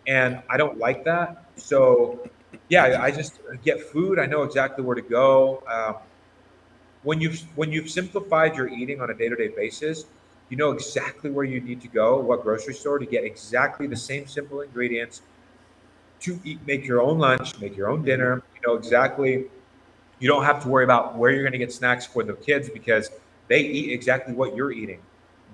[0.08, 1.44] and I don't like that.
[1.58, 2.26] So,
[2.70, 4.18] yeah, I just get food.
[4.20, 5.62] I know exactly where to go.
[5.68, 5.96] Um,
[7.04, 10.06] when you've when you've simplified your eating on a day-to-day basis
[10.50, 13.96] you know exactly where you need to go what grocery store to get exactly the
[13.96, 15.22] same simple ingredients
[16.20, 18.44] to eat make your own lunch make your own dinner.
[18.56, 19.46] You know exactly
[20.20, 22.70] you don't have to worry about where you're going to get snacks for the kids
[22.70, 23.10] because
[23.48, 25.00] they eat exactly what you're eating.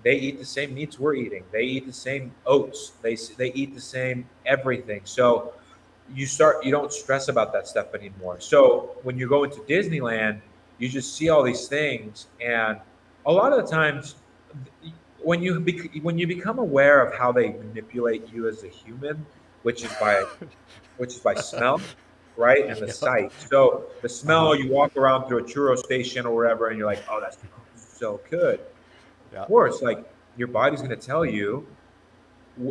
[0.04, 1.44] They eat the same meats we're eating.
[1.52, 2.94] They eat the same oats.
[3.02, 5.02] They they eat the same everything.
[5.04, 5.54] So
[6.14, 8.40] you start you don't stress about that stuff anymore.
[8.40, 10.42] So when you go into disneyland
[10.78, 12.80] you just see all these things and
[13.26, 14.16] a lot of the times
[15.24, 19.26] when you bec- when you become aware of how they manipulate you as a human
[19.64, 20.24] which is by
[20.98, 21.80] which is by smell
[22.38, 26.36] right and the sight so the smell you walk around through a churro station or
[26.36, 27.38] wherever and you're like oh that's
[27.76, 28.60] so good
[29.32, 29.42] Yeah.
[29.44, 30.04] of course like
[30.38, 31.66] your body's going to tell you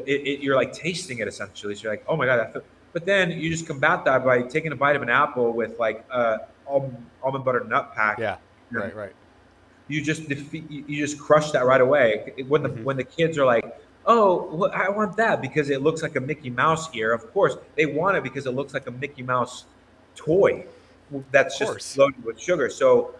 [0.06, 1.74] it, it, you're like tasting it essentially.
[1.74, 2.62] So you're like, oh my god.
[2.92, 6.04] But then you just combat that by taking a bite of an apple with like
[6.10, 8.18] a almond, almond butter nut pack.
[8.18, 8.36] Yeah.
[8.70, 8.94] Right.
[8.94, 9.12] Right.
[9.88, 10.70] You just defeat.
[10.70, 12.32] You just crush that right away.
[12.48, 12.84] When the mm-hmm.
[12.84, 16.20] when the kids are like, oh, well, I want that because it looks like a
[16.20, 17.12] Mickey Mouse ear.
[17.12, 19.66] Of course, they want it because it looks like a Mickey Mouse
[20.16, 20.66] toy
[21.30, 22.70] that's just loaded with sugar.
[22.70, 23.14] So,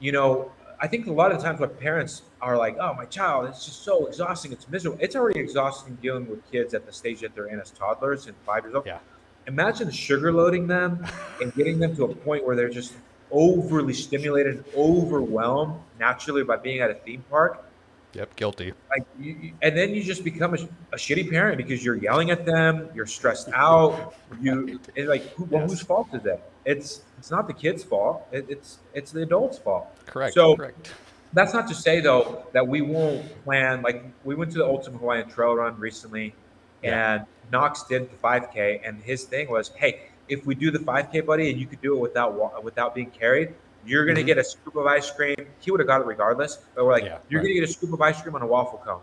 [0.00, 3.48] you know, I think a lot of times what parents are like, oh, my child,
[3.48, 4.52] it's just so exhausting.
[4.52, 4.98] It's miserable.
[5.00, 8.36] It's already exhausting dealing with kids at the stage that they're in as toddlers and
[8.46, 8.86] five years old.
[8.86, 8.98] Yeah.
[9.46, 11.04] Imagine sugar loading them
[11.40, 12.94] and getting them to a point where they're just
[13.30, 17.64] overly stimulated, overwhelmed naturally by being at a theme park.
[18.12, 18.72] Yep, guilty.
[18.90, 20.58] Like, you, and then you just become a,
[20.92, 24.14] a, shitty parent because you're yelling at them, you're stressed out.
[24.40, 26.50] You and like, who, well, whose fault is that?
[26.64, 28.26] It's it's not the kid's fault.
[28.32, 29.86] It, it's it's the adult's fault.
[30.06, 30.34] Correct.
[30.34, 30.92] So correct.
[31.32, 33.80] that's not to say though that we won't plan.
[33.82, 36.34] Like we went to the Ultimate Hawaiian Trail Run recently,
[36.82, 37.14] yeah.
[37.14, 41.26] and Knox did the 5K, and his thing was, hey, if we do the 5K,
[41.26, 44.26] buddy, and you could do it without without being carried, you're gonna mm-hmm.
[44.26, 45.36] get a scoop of ice cream.
[45.58, 47.48] He would have got it regardless, but we're like, yeah, you're right.
[47.48, 49.00] gonna get a scoop of ice cream on a waffle cone,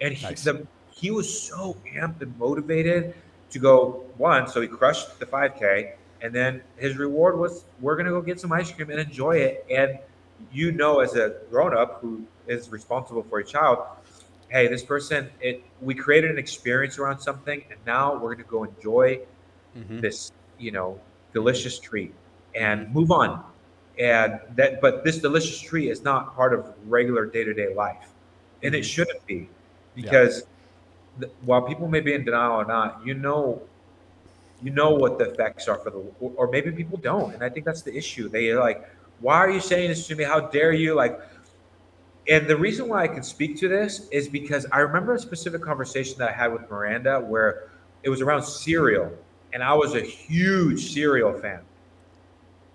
[0.00, 0.44] and he, nice.
[0.44, 3.14] the, he was so amped and motivated
[3.50, 4.46] to go one.
[4.48, 5.92] So he crushed the 5K,
[6.22, 9.66] and then his reward was, we're gonna go get some ice cream and enjoy it.
[9.70, 9.98] And
[10.52, 13.78] you know, as a grown up who is responsible for a child,
[14.50, 18.64] hey, this person, it we created an experience around something, and now we're gonna go
[18.64, 19.20] enjoy
[19.76, 20.00] mm-hmm.
[20.00, 21.00] this you know,
[21.32, 22.14] delicious treat
[22.54, 23.42] and move on.
[23.98, 28.08] And that, but this delicious treat is not part of regular day to day life.
[28.62, 28.86] And it mm-hmm.
[28.86, 29.48] shouldn't be
[29.94, 30.46] because yeah.
[31.26, 33.62] the, while people may be in denial or not, you know,
[34.62, 37.34] you know what the effects are for the, or maybe people don't.
[37.34, 38.28] And I think that's the issue.
[38.28, 38.88] They are like,
[39.20, 40.24] why are you saying this to me?
[40.24, 40.94] How dare you?
[40.94, 41.18] Like,
[42.30, 45.62] and the reason why I can speak to this is because I remember a specific
[45.62, 47.68] conversation that I had with Miranda where
[48.04, 49.12] it was around cereal
[49.52, 51.60] and I was a huge cereal fan.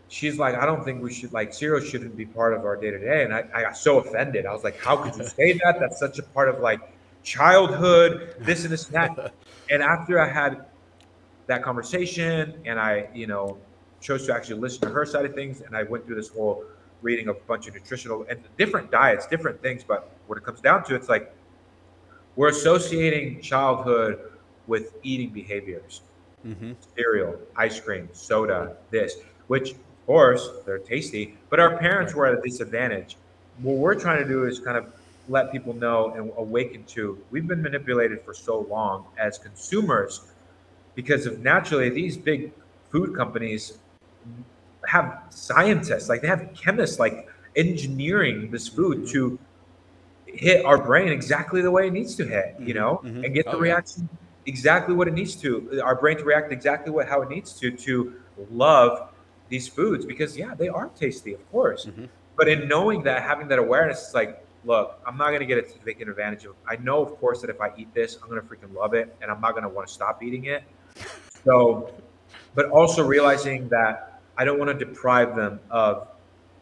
[0.10, 2.92] She's like, I don't think we should like cereal shouldn't be part of our day
[2.92, 3.24] to day.
[3.24, 4.46] And I, I got so offended.
[4.46, 5.80] I was like, how could you say that?
[5.80, 6.82] That's such a part of like
[7.24, 9.34] childhood, this and this and that.
[9.72, 10.66] and after I had
[11.48, 13.58] that conversation and I, you know,
[14.02, 16.66] chose to actually listen to her side of things, and I went through this whole
[17.02, 19.84] reading a bunch of nutritional and different diets, different things.
[19.84, 21.34] But when it comes down to it, it's like
[22.36, 24.32] we're associating childhood
[24.68, 26.02] with eating behaviors
[26.46, 26.74] mm-hmm.
[26.96, 29.18] cereal, ice cream, soda, this,
[29.48, 33.18] which of course they're tasty, but our parents were at a disadvantage.
[33.62, 34.94] What we're trying to do is kind of
[35.28, 40.22] let people know and awaken to we've been manipulated for so long as consumers
[40.94, 42.52] because of naturally these big
[42.92, 43.80] food companies
[44.88, 49.40] have scientists like they have chemists like engineering this food to
[50.26, 52.80] hit our brain exactly the way it needs to hit you mm-hmm.
[52.80, 53.24] know mm-hmm.
[53.24, 55.82] and get the oh, reaction yeah exactly what it needs to.
[55.84, 58.14] Our brain to react exactly what how it needs to to
[58.52, 59.10] love
[59.50, 61.86] these foods because yeah, they are tasty, of course.
[61.86, 62.06] Mm-hmm.
[62.36, 65.72] But in knowing that, having that awareness, it's like, look, I'm not gonna get it
[65.74, 66.56] to take advantage of.
[66.68, 69.32] I know, of course, that if I eat this, I'm gonna freaking love it, and
[69.32, 70.64] I'm not gonna want to stop eating it.
[71.44, 71.94] So,
[72.56, 76.08] but also realizing that I don't want to deprive them of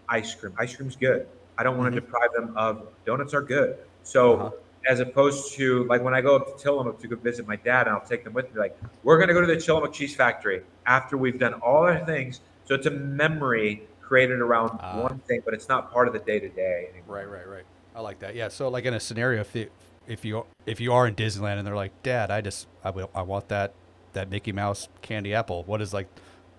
[0.09, 0.53] ice cream.
[0.57, 1.27] Ice cream's good.
[1.57, 2.07] I don't want to mm-hmm.
[2.07, 3.77] deprive them of donuts are good.
[4.03, 4.51] So uh-huh
[4.87, 7.87] as opposed to like when I go up to Tillamook to go visit my dad,
[7.87, 8.59] and I'll take them with me.
[8.59, 12.41] Like we're gonna go to the Tillamook Cheese Factory after we've done all our things.
[12.65, 16.19] So it's a memory created around uh, one thing, but it's not part of the
[16.19, 16.89] day to day.
[17.07, 17.63] Right, right, right.
[17.95, 18.35] I like that.
[18.35, 18.47] Yeah.
[18.49, 19.69] So like in a scenario, if the,
[20.07, 23.09] if you if you are in Disneyland and they're like, Dad, I just I, will,
[23.15, 23.73] I want that
[24.13, 25.63] that Mickey Mouse candy apple.
[25.63, 26.07] What is like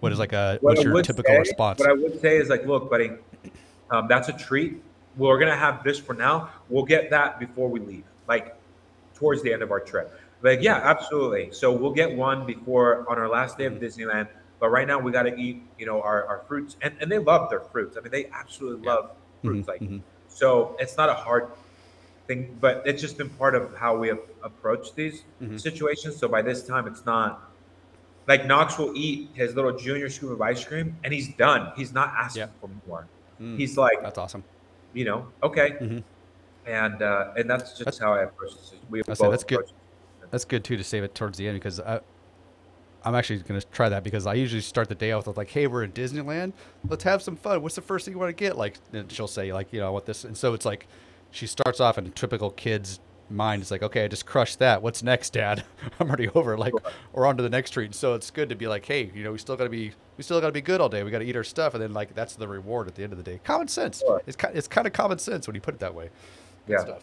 [0.00, 1.80] what is like a what what's your typical say, response?
[1.80, 3.12] What I would say is like, look, buddy,
[3.90, 4.82] um, that's a treat.
[5.16, 6.50] We're gonna have this for now.
[6.68, 8.56] We'll get that before we leave like
[9.14, 10.18] towards the end of our trip.
[10.42, 11.50] Like, yeah, absolutely.
[11.52, 13.84] So we'll get one before on our last day of mm-hmm.
[13.84, 14.28] Disneyland.
[14.60, 17.18] But right now we got to eat, you know, our, our fruits, and, and they
[17.18, 17.96] love their fruits.
[17.96, 19.48] I mean, they absolutely love mm-hmm.
[19.48, 19.68] fruits.
[19.68, 19.98] Like, mm-hmm.
[20.28, 21.48] so it's not a hard
[22.26, 25.56] thing, but it's just been part of how we have approached these mm-hmm.
[25.56, 26.16] situations.
[26.16, 27.50] So by this time, it's not
[28.26, 31.72] like Knox will eat his little junior scoop of ice cream, and he's done.
[31.76, 32.48] He's not asking yeah.
[32.60, 33.06] for more.
[33.40, 34.44] Mm, he's like, that's awesome.
[34.92, 35.98] You know, okay, mm-hmm
[36.66, 38.74] and uh, and that's just that's, how I approach this.
[38.88, 39.70] We both that's good.
[40.30, 42.00] That's good too to save it towards the end because I,
[43.04, 45.50] I'm actually going to try that because I usually start the day off with like,
[45.50, 46.52] "Hey, we're in Disneyland.
[46.88, 47.62] Let's have some fun.
[47.62, 49.90] What's the first thing you want to get?" Like, she'll say like, "You know, I
[49.90, 50.86] want this," and so it's like,
[51.30, 53.00] she starts off in typical kid's
[53.30, 53.62] mind.
[53.62, 54.82] is like, "Okay, I just crushed that.
[54.82, 55.64] What's next, Dad?
[56.00, 56.56] I'm already over.
[56.56, 56.74] Like,
[57.12, 59.32] or on to the next treat." So it's good to be like, "Hey, you know,
[59.32, 61.02] we still got to be." We still got to be good all day.
[61.02, 63.12] We got to eat our stuff, and then like that's the reward at the end
[63.12, 63.40] of the day.
[63.42, 63.98] Common sense.
[63.98, 64.22] Sure.
[64.26, 66.10] It's it's kind of common sense when you put it that way.
[66.66, 66.78] Good yeah.
[66.78, 67.02] stuff.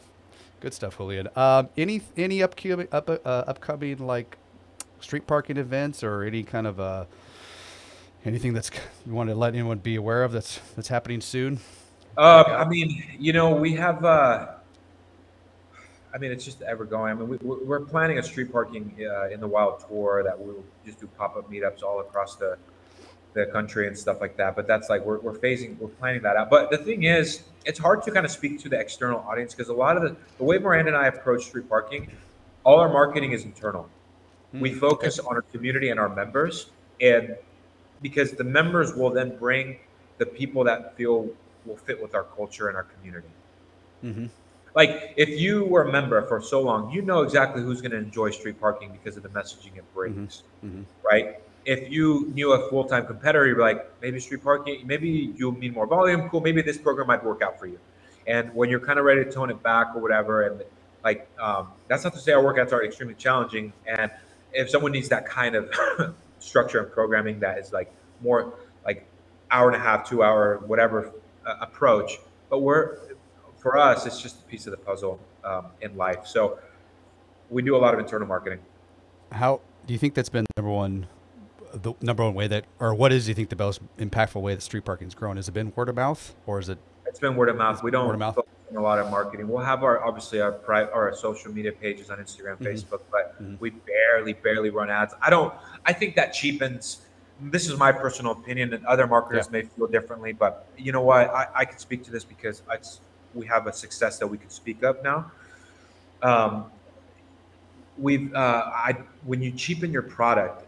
[0.62, 1.28] Good stuff, Julian.
[1.36, 4.38] Um, any any upcoming up, uh, upcoming like
[5.02, 7.06] street parking events or any kind of uh,
[8.26, 8.72] anything that's
[9.06, 11.60] you want to let anyone be aware of that's that's happening soon?
[12.18, 14.06] Uh, I mean, you know, we have.
[14.06, 14.48] Uh,
[16.14, 17.12] I mean, it's just ever going.
[17.12, 20.64] I mean, we, we're planning a street parking uh, in the wild tour that we'll
[20.86, 22.58] just do pop up meetups all across the
[23.34, 24.58] the country and stuff like that.
[24.58, 26.50] But that's like we're, we're phasing, we're planning that out.
[26.50, 29.70] But the thing is, it's hard to kind of speak to the external audience because
[29.70, 32.12] a lot of the the way Miranda and I approach street parking,
[32.66, 33.90] all our marketing is internal.
[34.54, 37.38] We focus on our community and our members, and
[38.02, 39.78] because the members will then bring
[40.18, 41.30] the people that feel
[41.66, 43.30] will fit with our culture and our community.
[44.04, 44.26] Mm-hmm.
[44.76, 47.98] Like if you were a member for so long, you know exactly who's going to
[47.98, 50.86] enjoy street parking because of the messaging it brings, Mhm.
[51.04, 51.40] right?
[51.66, 55.86] If you knew a full-time competitor, you're like, maybe street parking, maybe you'll need more
[55.86, 56.30] volume.
[56.30, 57.78] Cool, maybe this program might work out for you.
[58.28, 60.64] And when you're kind of ready to tone it back or whatever, and
[61.04, 63.74] like um, that's not to say our workouts are extremely challenging.
[63.88, 64.10] And
[64.54, 65.70] if someone needs that kind of
[66.40, 67.92] structure and programming that is like
[68.22, 68.54] more
[68.86, 69.06] like
[69.50, 71.12] hour and a half, two hour, whatever
[71.46, 72.20] uh, approach,
[72.50, 72.98] but we're
[73.62, 76.26] for us, it's just a piece of the puzzle um, in life.
[76.26, 76.58] So
[77.50, 78.60] we do a lot of internal marketing.
[79.32, 81.08] How do you think that's been number one,
[81.74, 84.56] the number one way that, or what is do you think the most impactful way
[84.56, 85.36] that street parking's grown?
[85.38, 86.80] Has it been word of mouth, or is it?
[87.06, 87.84] It's been word of mouth.
[87.84, 88.36] We don't Word of mouth.
[88.36, 89.48] focus on a lot of marketing.
[89.48, 92.66] We'll have our obviously our private our social media pages on Instagram, Mhm.
[92.74, 93.60] Facebook, but Mhm.
[93.60, 95.14] we barely, barely run ads.
[95.22, 95.54] I don't.
[95.86, 97.02] I think that cheapens.
[97.42, 100.32] This is my personal opinion, and other marketers may feel differently.
[100.32, 101.30] But you know what?
[101.32, 103.02] I, I can speak to this because it's,
[103.34, 105.32] we have a success that we can speak of now.
[106.22, 106.66] Um,
[107.98, 110.66] we've uh, I when you cheapen your product.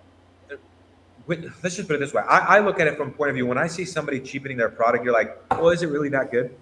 [1.25, 2.21] Let's just put it this way.
[2.27, 3.47] I, I look at it from a point of view.
[3.47, 6.53] When I see somebody cheapening their product, you're like, "Well, is it really that good?"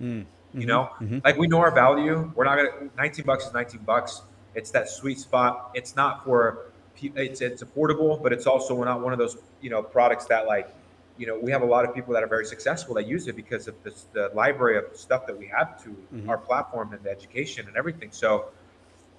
[0.00, 0.24] Mm.
[0.54, 1.22] You know, Mhm.
[1.22, 2.32] like we know our value.
[2.34, 2.88] We're not gonna.
[2.96, 4.22] 19 bucks is 19 bucks.
[4.54, 5.70] It's that sweet spot.
[5.74, 6.66] It's not for.
[7.02, 10.68] It's it's affordable, but it's also not one of those you know products that like,
[11.20, 13.36] you know, we have a lot of people that are very successful that use it
[13.36, 16.28] because of this, the library of stuff that we have to Mhm.
[16.30, 18.10] our platform and the education and everything.
[18.10, 18.46] So,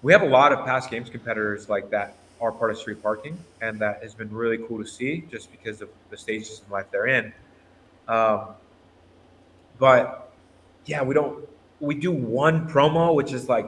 [0.01, 3.37] we have a lot of past games competitors like that are part of street parking,
[3.61, 6.87] and that has been really cool to see just because of the stages in life
[6.91, 7.31] they're in.
[8.07, 8.55] Um,
[9.77, 10.31] but
[10.85, 11.47] yeah, we don't.
[11.79, 13.67] We do one promo, which is like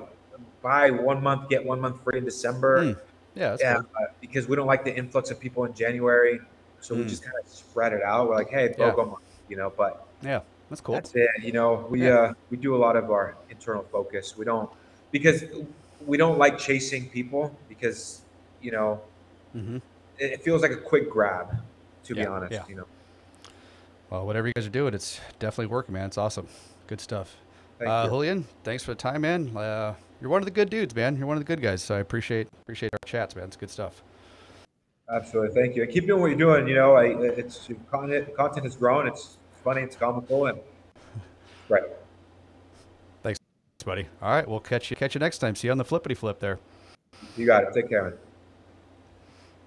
[0.64, 2.80] buy one month get one month free in December.
[2.80, 3.00] Mm.
[3.36, 3.86] Yeah, yeah, cool.
[4.00, 6.40] uh, because we don't like the influx of people in January,
[6.84, 7.10] so we Mm.
[7.10, 8.28] just kind of spread it out.
[8.28, 8.92] We're like, hey, Yeah.
[8.92, 9.72] BOGO month, you know.
[9.76, 10.96] But Yeah, that's cool.
[10.96, 11.30] that's it.
[11.42, 12.20] You know, we Yeah.
[12.20, 14.38] uh, we do a lot of our internal focus.
[14.38, 14.70] We don't
[15.12, 15.46] because
[16.06, 18.22] we don't like chasing people because
[18.62, 19.02] you know
[19.54, 19.78] hmm
[20.20, 21.56] it, it feels like a quick grab.
[22.06, 22.64] To be honest, yeah.
[22.68, 22.86] you know.
[24.10, 26.08] Well, whatever you guys are doing, it's definitely working, man.
[26.08, 26.48] It's awesome.
[26.88, 27.38] Good stuff.
[27.80, 28.08] Thank uh.
[28.10, 29.56] Julian, thanks for the time, man.
[29.56, 31.16] Uh, you're one of the good dudes, man.
[31.16, 31.82] You're one of the good guys.
[31.82, 33.46] So I appreciate appreciate our chats, man.
[33.46, 34.04] It's good stuff.
[35.10, 35.84] Absolutely, thank you.
[35.84, 36.68] And keep doing what you're doing.
[36.68, 39.08] You know, I, it's your content content has grown.
[39.08, 39.82] It's funny.
[39.82, 40.60] It's comical, and
[41.70, 41.84] right.
[43.22, 43.40] Thanks,
[43.86, 44.08] buddy.
[44.22, 45.56] All right, we'll catch you catch you next time.
[45.56, 46.60] See you on the flippity flip there.
[47.38, 47.74] You got it.
[47.74, 48.14] Take care, man.